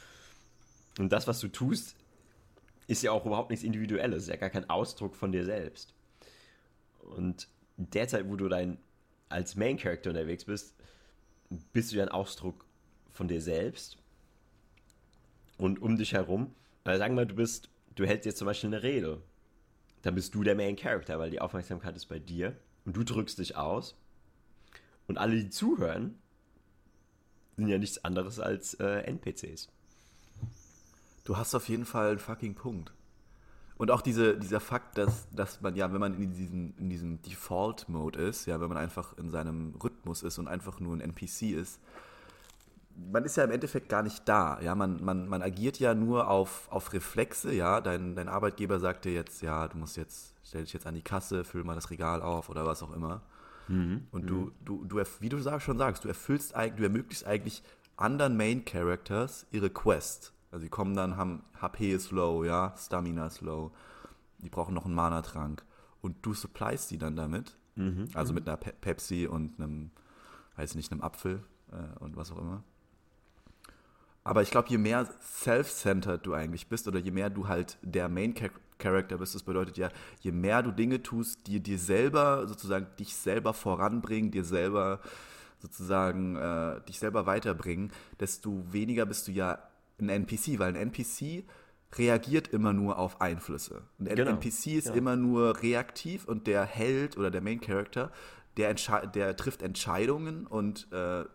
[0.99, 1.95] Und das, was du tust,
[2.85, 5.95] ist ja auch überhaupt nichts Individuelles, ist ja gar kein Ausdruck von dir selbst.
[6.99, 8.77] Und derzeit, wo du dein
[9.27, 10.75] als Main Character unterwegs bist,
[11.73, 12.63] bist du ja ein Ausdruck
[13.11, 13.98] von dir selbst
[15.59, 16.55] und um dich herum.
[16.83, 19.21] Also sagen wir, du bist, du hältst jetzt zum Beispiel eine Rede,
[20.01, 23.37] dann bist du der Main Character, weil die Aufmerksamkeit ist bei dir und du drückst
[23.37, 23.95] dich aus
[25.07, 26.17] und alle, die zuhören,
[27.57, 29.69] sind ja nichts anderes als äh, NPCs.
[31.25, 32.93] Du hast auf jeden Fall einen fucking Punkt.
[33.77, 37.21] Und auch diese, dieser Fakt, dass, dass man ja, wenn man in diesem, in diesem
[37.21, 41.51] Default-Mode ist, ja, wenn man einfach in seinem Rhythmus ist und einfach nur ein NPC
[41.51, 41.79] ist,
[43.11, 44.59] man ist ja im Endeffekt gar nicht da.
[44.61, 47.81] Ja, man, man, man agiert ja nur auf, auf Reflexe, ja.
[47.81, 51.01] Dein, dein Arbeitgeber sagt dir jetzt, ja, du musst jetzt, stell dich jetzt an die
[51.01, 53.21] Kasse, füll mal das Regal auf oder was auch immer.
[53.67, 54.07] Mhm.
[54.11, 57.63] Und du, du, du, wie du schon sagst, du erfüllst eigentlich, du ermöglichst eigentlich
[57.97, 60.33] anderen Main Characters ihre Quest.
[60.51, 63.71] Also die kommen dann, haben HP ist low, ja, Stamina ist low,
[64.39, 65.63] die brauchen noch einen Mana-Trank.
[66.01, 67.55] Und du supplyst die dann damit.
[67.75, 68.05] Mhm.
[68.13, 69.91] Also mit einer Pe Pepsi und einem,
[70.55, 72.63] weiß nicht, einem Apfel äh, und was auch immer.
[74.29, 78.09] Aber ich glaube, je mehr self-centered du eigentlich bist oder je mehr du halt der
[78.09, 78.35] Main
[78.77, 79.89] Character bist, das bedeutet ja,
[80.21, 84.99] je mehr du Dinge tust, die dir selber sozusagen dich selber voranbringen, dir selber
[85.57, 89.63] sozusagen äh, dich selber weiterbringen, desto weniger bist du ja
[89.99, 91.43] ein NPC, weil ein NPC
[91.97, 93.81] reagiert immer nur auf Einflüsse.
[93.97, 94.29] Ein genau.
[94.29, 94.93] NPC ist ja.
[94.93, 98.11] immer nur reaktiv und der Held oder der Main Character,
[98.57, 101.25] der, der trifft Entscheidungen und äh,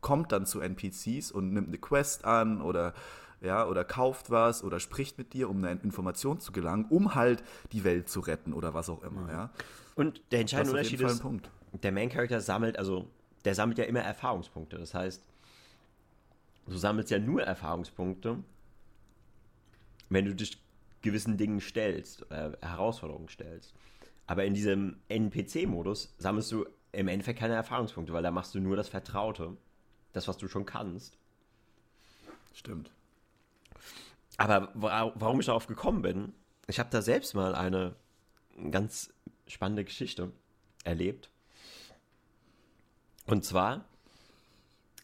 [0.00, 2.94] kommt dann zu NPCs und nimmt eine Quest an oder
[3.40, 7.42] ja, oder kauft was oder spricht mit dir, um eine Information zu gelangen, um halt
[7.72, 9.50] die Welt zu retten oder was auch immer, ja.
[9.94, 11.22] Und der entscheidende Unterschied ist,
[11.82, 13.08] der Main Character sammelt, also
[13.44, 14.78] der sammelt ja immer Erfahrungspunkte.
[14.78, 15.22] Das heißt,
[16.66, 18.38] du sammelst ja nur Erfahrungspunkte,
[20.08, 20.58] wenn du dich
[21.02, 23.74] gewissen Dingen stellst, äh, Herausforderungen stellst.
[24.26, 28.76] Aber in diesem NPC-Modus sammelst du im Endeffekt keine Erfahrungspunkte, weil da machst du nur
[28.76, 29.56] das Vertraute,
[30.16, 31.18] das, was du schon kannst.
[32.54, 32.90] Stimmt.
[34.38, 36.32] Aber warum ich darauf gekommen bin,
[36.66, 37.94] ich habe da selbst mal eine
[38.70, 39.12] ganz
[39.46, 40.32] spannende Geschichte
[40.84, 41.30] erlebt.
[43.26, 43.84] Und zwar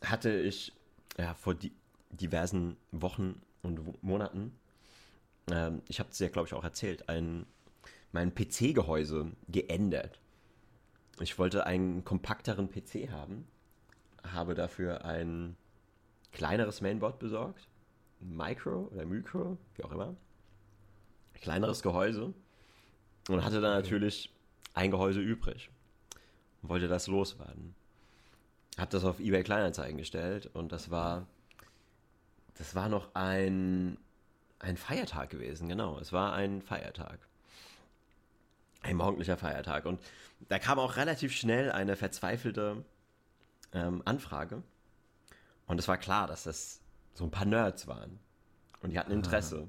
[0.03, 0.73] hatte ich
[1.19, 1.73] ja, vor di
[2.11, 4.59] diversen Wochen und Monaten,
[5.51, 7.47] ähm, ich habe es ja, glaube ich, auch erzählt, ein,
[8.13, 10.21] mein PC-Gehäuse geändert.
[11.21, 13.47] Ich wollte einen kompakteren PC haben,
[14.25, 15.57] habe dafür ein
[16.33, 17.69] kleineres Mainboard besorgt,
[18.21, 20.15] Micro oder Micro, wie auch immer,
[21.35, 22.33] kleineres Gehäuse
[23.29, 24.33] und hatte dann natürlich
[24.75, 25.71] ein Gehäuse übrig
[26.63, 27.75] und wollte das loswerden
[28.79, 31.27] habe das auf eBay Kleinanzeigen gestellt und das war,
[32.57, 33.99] das war noch ein,
[34.59, 35.99] ein Feiertag gewesen, genau.
[35.99, 37.19] Es war ein Feiertag.
[38.83, 39.85] Ein morgendlicher Feiertag.
[39.87, 40.01] Und
[40.49, 42.85] da kam auch relativ schnell eine verzweifelte
[43.73, 44.63] ähm, Anfrage.
[45.67, 46.81] Und es war klar, dass das
[47.15, 48.19] so ein paar Nerds waren.
[48.81, 49.69] Und die hatten Interesse.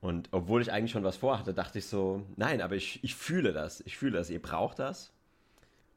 [0.00, 3.52] Und obwohl ich eigentlich schon was vorhatte, dachte ich so, nein, aber ich, ich fühle
[3.52, 3.80] das.
[3.86, 4.28] Ich fühle das.
[4.28, 5.12] Ihr braucht das.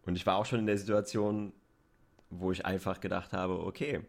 [0.05, 1.51] Und ich war auch schon in der Situation,
[2.29, 4.01] wo ich einfach gedacht habe, okay,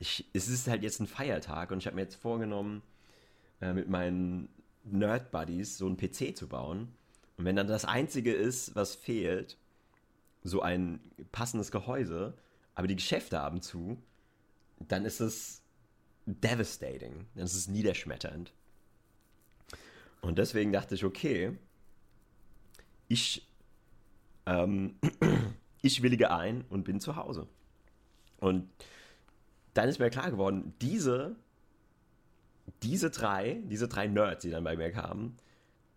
[0.00, 2.82] ich, es ist halt jetzt ein Feiertag und ich habe mir jetzt vorgenommen,
[3.60, 4.48] äh, mit meinen
[4.84, 6.92] Nerd-Buddies so einen PC zu bauen.
[7.36, 9.56] Und wenn dann das Einzige ist, was fehlt,
[10.42, 11.00] so ein
[11.32, 12.34] passendes Gehäuse,
[12.74, 13.98] aber die Geschäfte haben zu,
[14.78, 15.62] dann ist es
[16.26, 17.26] devastating.
[17.34, 18.52] Dann ist es niederschmetternd.
[20.20, 21.56] Und deswegen dachte ich, okay,
[23.08, 23.48] ich
[24.48, 24.98] ähm,
[25.82, 27.46] ich willige ein und bin zu Hause.
[28.40, 28.68] Und
[29.74, 31.36] dann ist mir klar geworden, diese,
[32.82, 35.36] diese drei, diese drei Nerds, die dann bei mir kamen,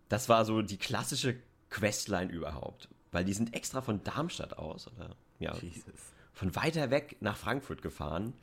[0.09, 1.35] das war so die klassische
[1.69, 2.89] Questline überhaupt.
[3.11, 5.83] Weil die sind extra von Darmstadt aus, oder ja, Jesus.
[6.33, 8.33] von weiter weg nach Frankfurt gefahren,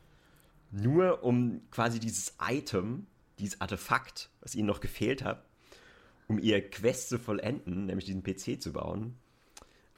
[0.71, 3.07] nur um quasi dieses Item,
[3.39, 5.45] dieses Artefakt, was ihnen noch gefehlt hat,
[6.27, 9.17] um ihr Quest zu vollenden, nämlich diesen PC zu bauen,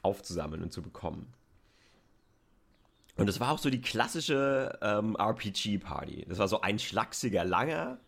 [0.01, 1.33] aufzusammeln und zu bekommen.
[3.17, 6.25] Und das war auch so die klassische ähm, RPG-Party.
[6.29, 7.99] Das war so ein schlachsiger Langer,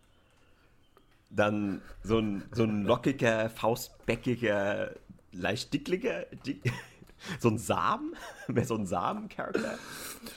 [1.30, 4.94] dann so ein, so ein lockiger, faustbäckiger,
[5.34, 6.72] leicht dickliger, dick,
[7.40, 8.14] so ein Samen,
[8.48, 9.78] mehr so ein Samen-Charakter.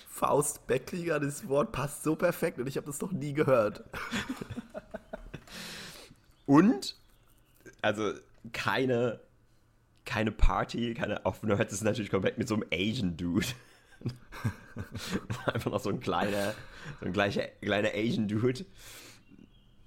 [0.10, 3.84] Faustbäckliger, das Wort passt so perfekt und ich habe das noch nie gehört.
[6.46, 6.96] und,
[7.82, 8.14] also
[8.52, 9.20] keine
[10.08, 13.46] keine Party, keine offene, hört es natürlich komplett mit so einem Asian Dude.
[15.46, 16.56] Einfach noch so ein kleiner,
[17.00, 18.66] so ein gleicher, kleiner Asian Dude,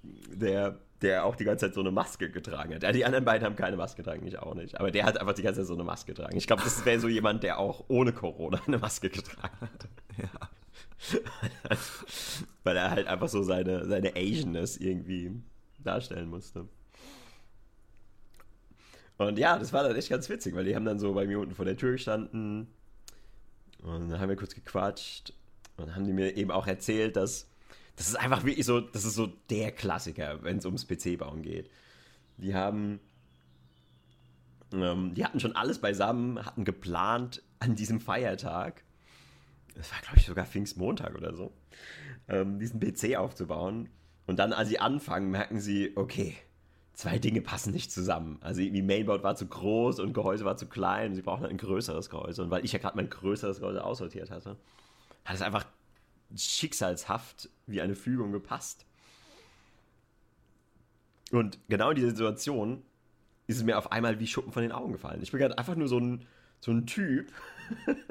[0.03, 2.83] der, der auch die ganze Zeit so eine Maske getragen hat.
[2.83, 4.79] Ja, die anderen beiden haben keine Maske getragen, ich auch nicht.
[4.79, 6.37] Aber der hat einfach die ganze Zeit so eine Maske getragen.
[6.37, 9.87] Ich glaube, das wäre so jemand, der auch ohne Corona eine Maske getragen hat.
[10.17, 10.49] Ja.
[12.63, 15.31] Weil er halt einfach so seine, seine Asianness irgendwie
[15.79, 16.67] darstellen musste.
[19.17, 21.39] Und ja, das war dann echt ganz witzig, weil die haben dann so bei mir
[21.39, 22.67] unten vor der Tür gestanden
[23.83, 25.33] und dann haben wir kurz gequatscht
[25.77, 27.50] und dann haben die mir eben auch erzählt, dass
[27.95, 31.69] das ist einfach wirklich so, das ist so der Klassiker, wenn es ums PC-Bauen geht.
[32.37, 32.99] Die haben,
[34.73, 38.83] ähm, die hatten schon alles beisammen, hatten geplant an diesem Feiertag,
[39.75, 41.53] das war glaube ich sogar Pfingstmontag oder so,
[42.27, 43.89] ähm, diesen PC aufzubauen.
[44.27, 46.37] Und dann, als sie anfangen, merken sie, okay,
[46.93, 48.37] zwei Dinge passen nicht zusammen.
[48.41, 51.15] Also die Mainboard war zu groß und Gehäuse war zu klein.
[51.15, 52.43] Sie brauchen ein größeres Gehäuse.
[52.43, 54.57] Und weil ich ja gerade mein größeres Gehäuse aussortiert hatte,
[55.25, 55.65] hat es einfach
[56.35, 58.85] schicksalshaft wie eine Fügung gepasst.
[61.31, 62.83] Und genau in dieser Situation
[63.47, 65.21] ist es mir auf einmal wie Schuppen von den Augen gefallen.
[65.21, 66.25] Ich bin gerade einfach nur so ein,
[66.59, 67.31] so ein Typ.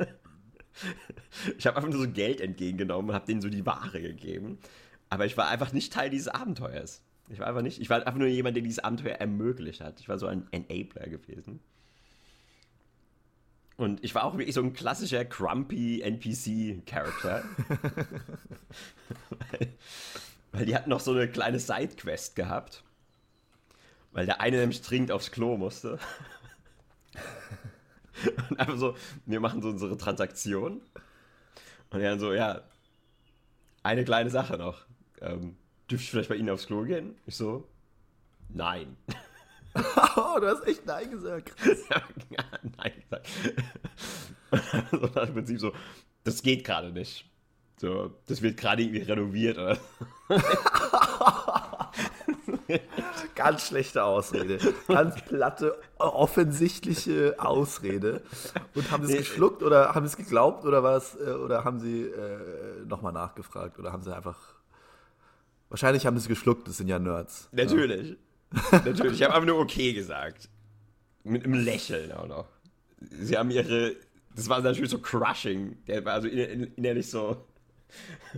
[1.59, 4.59] ich habe einfach nur so Geld entgegengenommen und habe denen so die Ware gegeben.
[5.09, 7.03] Aber ich war einfach nicht Teil dieses Abenteuers.
[7.29, 10.01] Ich war einfach nicht, ich war einfach nur jemand, der dieses Abenteuer ermöglicht hat.
[10.01, 11.61] Ich war so ein Enabler gewesen.
[13.81, 17.43] Und ich war auch wirklich so ein klassischer Crumpy NPC-Charakter.
[19.31, 19.73] weil,
[20.53, 22.85] weil die hatten noch so eine kleine Sidequest gehabt.
[24.13, 25.99] Weil der eine nämlich dringend aufs Klo musste.
[28.51, 30.83] Und einfach so, wir machen so unsere Transaktion.
[31.89, 32.61] Und er dann so, ja,
[33.83, 34.85] eine kleine Sache noch.
[35.23, 35.57] Ähm,
[35.91, 37.15] dürfte ich vielleicht bei Ihnen aufs Klo gehen?
[37.25, 37.67] Ich so,
[38.51, 38.99] nein.
[39.75, 41.53] oh, du hast echt Nein gesagt.
[41.91, 42.45] ja,
[42.77, 43.29] nein gesagt.
[44.91, 45.73] so nach dem Prinzip so,
[46.25, 47.25] das geht gerade nicht.
[47.77, 49.79] So, das wird gerade irgendwie renoviert oder
[53.35, 54.59] Ganz schlechte Ausrede.
[54.87, 58.23] Ganz platte, offensichtliche Ausrede.
[58.75, 61.17] Und haben sie es geschluckt oder haben sie es geglaubt oder was?
[61.17, 64.39] Äh, oder haben sie äh, nochmal nachgefragt oder haben sie einfach.
[65.69, 67.49] Wahrscheinlich haben sie es geschluckt, das sind ja Nerds.
[67.53, 68.11] Natürlich.
[68.11, 68.17] Ja.
[68.73, 69.13] Natürlich.
[69.15, 70.49] Ich habe einfach nur okay gesagt.
[71.23, 72.49] Mit einem Lächeln auch noch.
[73.01, 73.97] Sie haben ihre.
[74.35, 75.85] Das war natürlich so crushing.
[75.87, 77.47] Der war also innerlich so.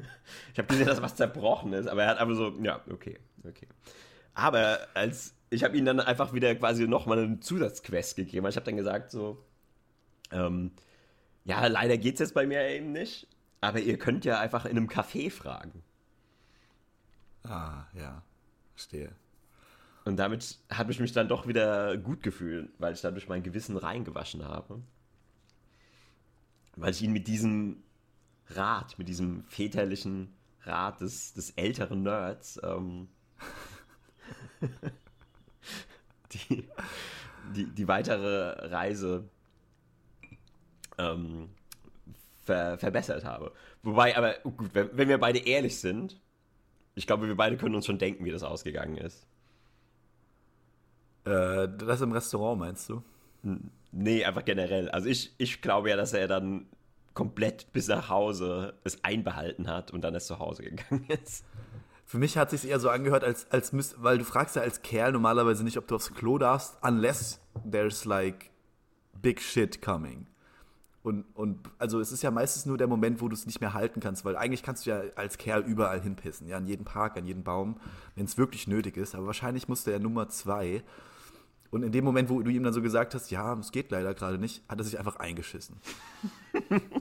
[0.52, 3.68] Ich habe gesehen, dass was zerbrochen ist, aber er hat einfach so, ja, okay, okay.
[4.34, 8.46] Aber als ich habe ihnen dann einfach wieder quasi nochmal eine Zusatzquest gegeben.
[8.46, 9.44] Ich habe dann gesagt so,
[10.30, 10.72] ähm,
[11.44, 13.28] ja, leider geht es jetzt bei mir eben nicht,
[13.60, 15.82] aber ihr könnt ja einfach in einem Café fragen.
[17.44, 18.22] Ah, ja,
[18.74, 19.12] verstehe.
[20.04, 23.76] Und damit habe ich mich dann doch wieder gut gefühlt, weil ich dadurch mein Gewissen
[23.76, 24.82] reingewaschen habe.
[26.76, 27.82] Weil ich ihn mit diesem
[28.48, 33.08] Rat, mit diesem väterlichen Rat des, des älteren Nerds ähm,
[36.32, 36.68] die,
[37.54, 39.28] die, die weitere Reise
[40.98, 41.50] ähm,
[42.42, 43.52] ver, verbessert habe.
[43.82, 46.20] Wobei, aber gut, wenn, wenn wir beide ehrlich sind,
[46.94, 49.26] ich glaube, wir beide können uns schon denken, wie das ausgegangen ist.
[51.24, 53.02] Äh, das im Restaurant, meinst du?
[53.92, 54.88] Nee, einfach generell.
[54.90, 56.66] Also ich, ich glaube ja, dass er dann
[57.14, 61.44] komplett bis nach Hause es einbehalten hat und dann erst zu Hause gegangen ist.
[62.04, 64.62] Für mich hat es sich eher so angehört, als, als müsst, weil du fragst ja
[64.62, 68.50] als Kerl normalerweise nicht, ob du aufs Klo darfst, unless there's like
[69.20, 70.26] big shit coming.
[71.02, 73.74] Und, und also es ist ja meistens nur der Moment, wo du es nicht mehr
[73.74, 77.16] halten kannst, weil eigentlich kannst du ja als Kerl überall hinpissen, ja, an jeden Park,
[77.16, 77.80] an jeden Baum,
[78.14, 79.16] wenn es wirklich nötig ist.
[79.16, 80.84] Aber wahrscheinlich musste er Nummer zwei.
[81.70, 84.14] Und in dem Moment, wo du ihm dann so gesagt hast, ja, es geht leider
[84.14, 85.76] gerade nicht, hat er sich einfach eingeschissen.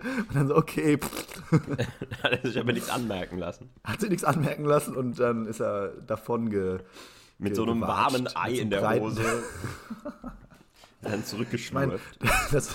[0.00, 0.98] Und dann so, okay.
[2.22, 3.70] hat er sich aber nichts anmerken lassen.
[3.82, 6.80] Hat sich nichts anmerken lassen und dann ist er davon ge.
[7.38, 9.00] Mit ge so einem warmen Ei in der.
[9.00, 9.22] Hose.
[11.10, 12.00] dann zurückgeschmort.
[12.52, 12.74] das,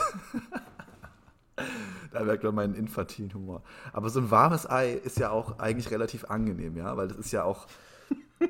[2.12, 3.64] da merkt man meinen infantilen Humor.
[3.94, 7.32] Aber so ein warmes Ei ist ja auch eigentlich relativ angenehm, ja, weil das ist
[7.32, 7.68] ja auch.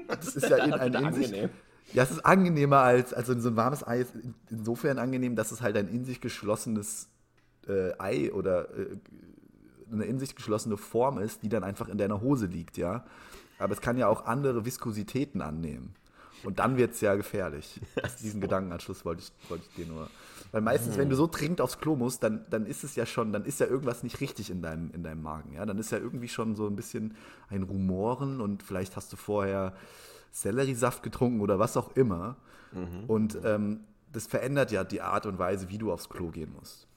[0.07, 1.31] Das ist ja in, ein in sich,
[1.93, 4.13] Ja, es ist angenehmer als, also so ein warmes Ei ist
[4.49, 7.09] insofern angenehm, dass es halt ein in sich geschlossenes
[7.67, 8.97] äh, Ei oder äh,
[9.91, 13.05] eine in sich geschlossene Form ist, die dann einfach in deiner Hose liegt, ja.
[13.59, 15.93] Aber es kann ja auch andere Viskositäten annehmen.
[16.43, 17.79] Und dann wird es ja gefährlich.
[18.21, 20.09] Diesen Gedankenanschluss wollte ich, wollte ich dir nur.
[20.51, 23.31] Weil meistens, wenn du so dringend aufs Klo musst, dann, dann ist es ja schon,
[23.31, 25.53] dann ist ja irgendwas nicht richtig in deinem, in deinem Magen.
[25.53, 25.65] Ja?
[25.65, 27.15] Dann ist ja irgendwie schon so ein bisschen
[27.49, 29.73] ein Rumoren und vielleicht hast du vorher
[30.31, 32.35] Selleriesaft getrunken oder was auch immer.
[32.73, 33.05] Mhm.
[33.07, 33.81] Und ähm,
[34.11, 36.87] das verändert ja die Art und Weise, wie du aufs Klo gehen musst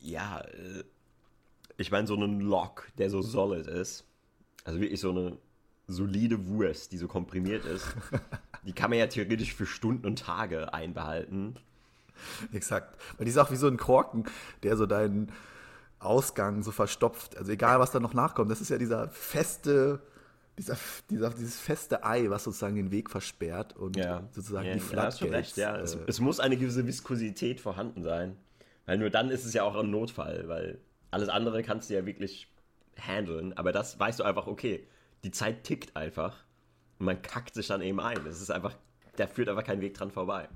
[0.00, 0.84] ja, äh,
[1.76, 4.04] ich meine, so einen Lock, der so solid ist,
[4.64, 5.38] also wirklich so eine
[5.90, 7.86] solide Wurst, die so komprimiert ist,
[8.64, 11.56] die kann man ja theoretisch für Stunden und Tage einbehalten.
[12.52, 12.98] Exakt.
[13.16, 14.24] Weil die ist auch wie so ein Korken,
[14.62, 15.32] der so deinen
[15.98, 17.36] Ausgang so verstopft.
[17.36, 20.00] Also egal, was da noch nachkommt, das ist ja dieser feste,
[20.58, 20.76] dieser,
[21.08, 24.22] dieser, dieses feste Ei, was sozusagen den Weg versperrt und ja.
[24.32, 25.20] sozusagen ja, die Floodgates.
[25.20, 25.76] Ja, recht, ja.
[25.76, 28.36] Äh, es, es, muss eine gewisse Viskosität vorhanden sein.
[28.86, 30.78] Weil nur dann ist es ja auch ein Notfall, weil
[31.10, 32.48] alles andere kannst du ja wirklich
[32.98, 33.52] handeln.
[33.52, 34.86] Aber das weißt du einfach, okay,
[35.24, 36.36] die Zeit tickt einfach.
[36.98, 38.24] Und man kackt sich dann eben ein.
[38.26, 38.74] Es ist einfach,
[39.16, 40.48] da führt einfach kein Weg dran vorbei.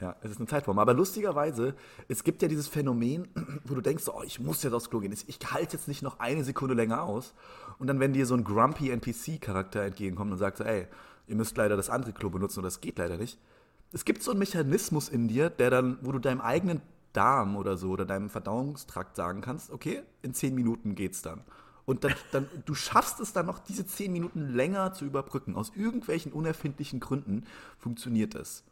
[0.00, 0.78] Ja, es ist eine Zeitform.
[0.78, 1.74] Aber lustigerweise,
[2.08, 3.28] es gibt ja dieses Phänomen,
[3.64, 5.12] wo du denkst, oh, ich muss jetzt aufs Klo gehen.
[5.12, 7.34] Ich halte jetzt nicht noch eine Sekunde länger aus.
[7.78, 10.86] Und dann, wenn dir so ein grumpy NPC-Charakter entgegenkommt und sagt ey,
[11.26, 13.38] ihr müsst leider das andere Klo benutzen oder das geht leider nicht.
[13.92, 16.82] Es gibt so einen Mechanismus in dir, der dann, wo du deinem eigenen
[17.12, 21.42] Darm oder so oder deinem Verdauungstrakt sagen kannst, okay, in zehn Minuten geht's dann.
[21.86, 25.54] Und dann, dann, du schaffst es dann noch, diese zehn Minuten länger zu überbrücken.
[25.54, 27.44] Aus irgendwelchen unerfindlichen Gründen
[27.78, 28.64] funktioniert es.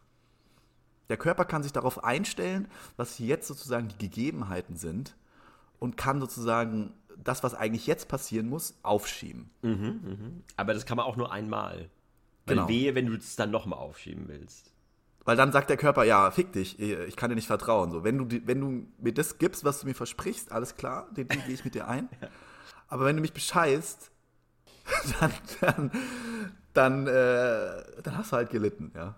[1.11, 5.15] Der Körper kann sich darauf einstellen, was jetzt sozusagen die Gegebenheiten sind
[5.79, 9.51] und kann sozusagen das, was eigentlich jetzt passieren muss, aufschieben.
[9.61, 10.17] Mhm, mh.
[10.57, 11.91] Aber das kann man auch nur einmal.
[12.47, 12.69] Weil Genau.
[12.69, 14.73] wehe, wenn du es dann nochmal aufschieben willst.
[15.25, 17.93] Weil dann sagt der Körper, ja, fick dich, ich kann dir nicht vertrauen.
[17.93, 21.29] So, wenn du, wenn du mir das gibst, was du mir versprichst, alles klar, den
[21.29, 22.09] Deal gehe ich mit dir ein.
[22.93, 24.11] Aber wenn du mich bescheißt,
[25.21, 25.33] dann,
[25.63, 25.91] dann,
[26.75, 29.15] dann, äh, dann hast du halt gelitten, ja.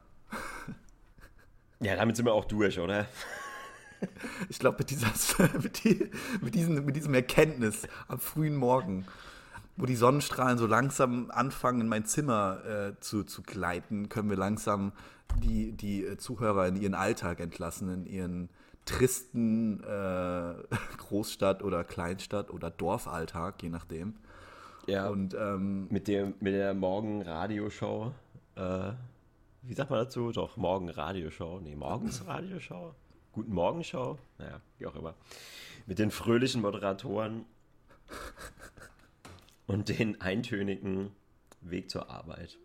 [1.81, 3.07] Ja, damit sind wir auch durch, oder?
[4.49, 5.09] Ich glaube, mit, dieser,
[5.61, 6.09] mit, die,
[6.41, 9.07] mit, diesen, mit diesem Erkenntnis am frühen Morgen,
[9.77, 14.37] wo die Sonnenstrahlen so langsam anfangen, in mein Zimmer äh, zu, zu gleiten, können wir
[14.37, 14.93] langsam
[15.43, 18.51] die, die äh, Zuhörer in ihren Alltag entlassen, in ihren
[18.85, 19.87] tristen äh,
[20.99, 24.15] Großstadt- oder Kleinstadt- oder Dorfalltag, je nachdem.
[24.87, 25.09] Ja.
[25.09, 28.13] Und ähm, mit, dem, mit der Morgen-Radioshow.
[28.57, 28.93] Äh,
[29.63, 30.31] wie sagt man dazu?
[30.31, 31.61] Doch, Morgen-Radioshow.
[31.61, 32.95] Nee, Morgens-Radioshow.
[33.33, 34.19] Guten Morgen-Show.
[34.39, 35.15] Naja, wie auch immer.
[35.87, 37.47] Mit den fröhlichen Moderatoren
[39.67, 41.11] und den eintönigen
[41.63, 42.59] Weg zur Arbeit.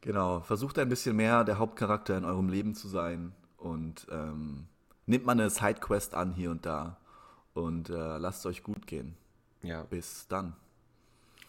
[0.00, 4.66] Genau, versucht ein bisschen mehr der Hauptcharakter in eurem Leben zu sein und ähm,
[5.12, 6.96] nehmt mal eine Sidequest an hier und da
[7.52, 9.14] und äh, lasst es euch gut gehen.
[9.62, 9.82] Ja.
[9.84, 10.56] Bis dann.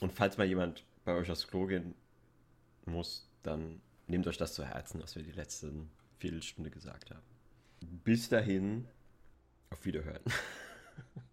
[0.01, 1.95] Und falls mal jemand bei euch aufs Klo gehen
[2.85, 5.89] muss, dann nehmt euch das zu Herzen, was wir die letzten
[6.19, 7.23] Viertelstunde gesagt haben.
[8.03, 8.85] Bis dahin,
[9.69, 10.21] auf Wiederhören.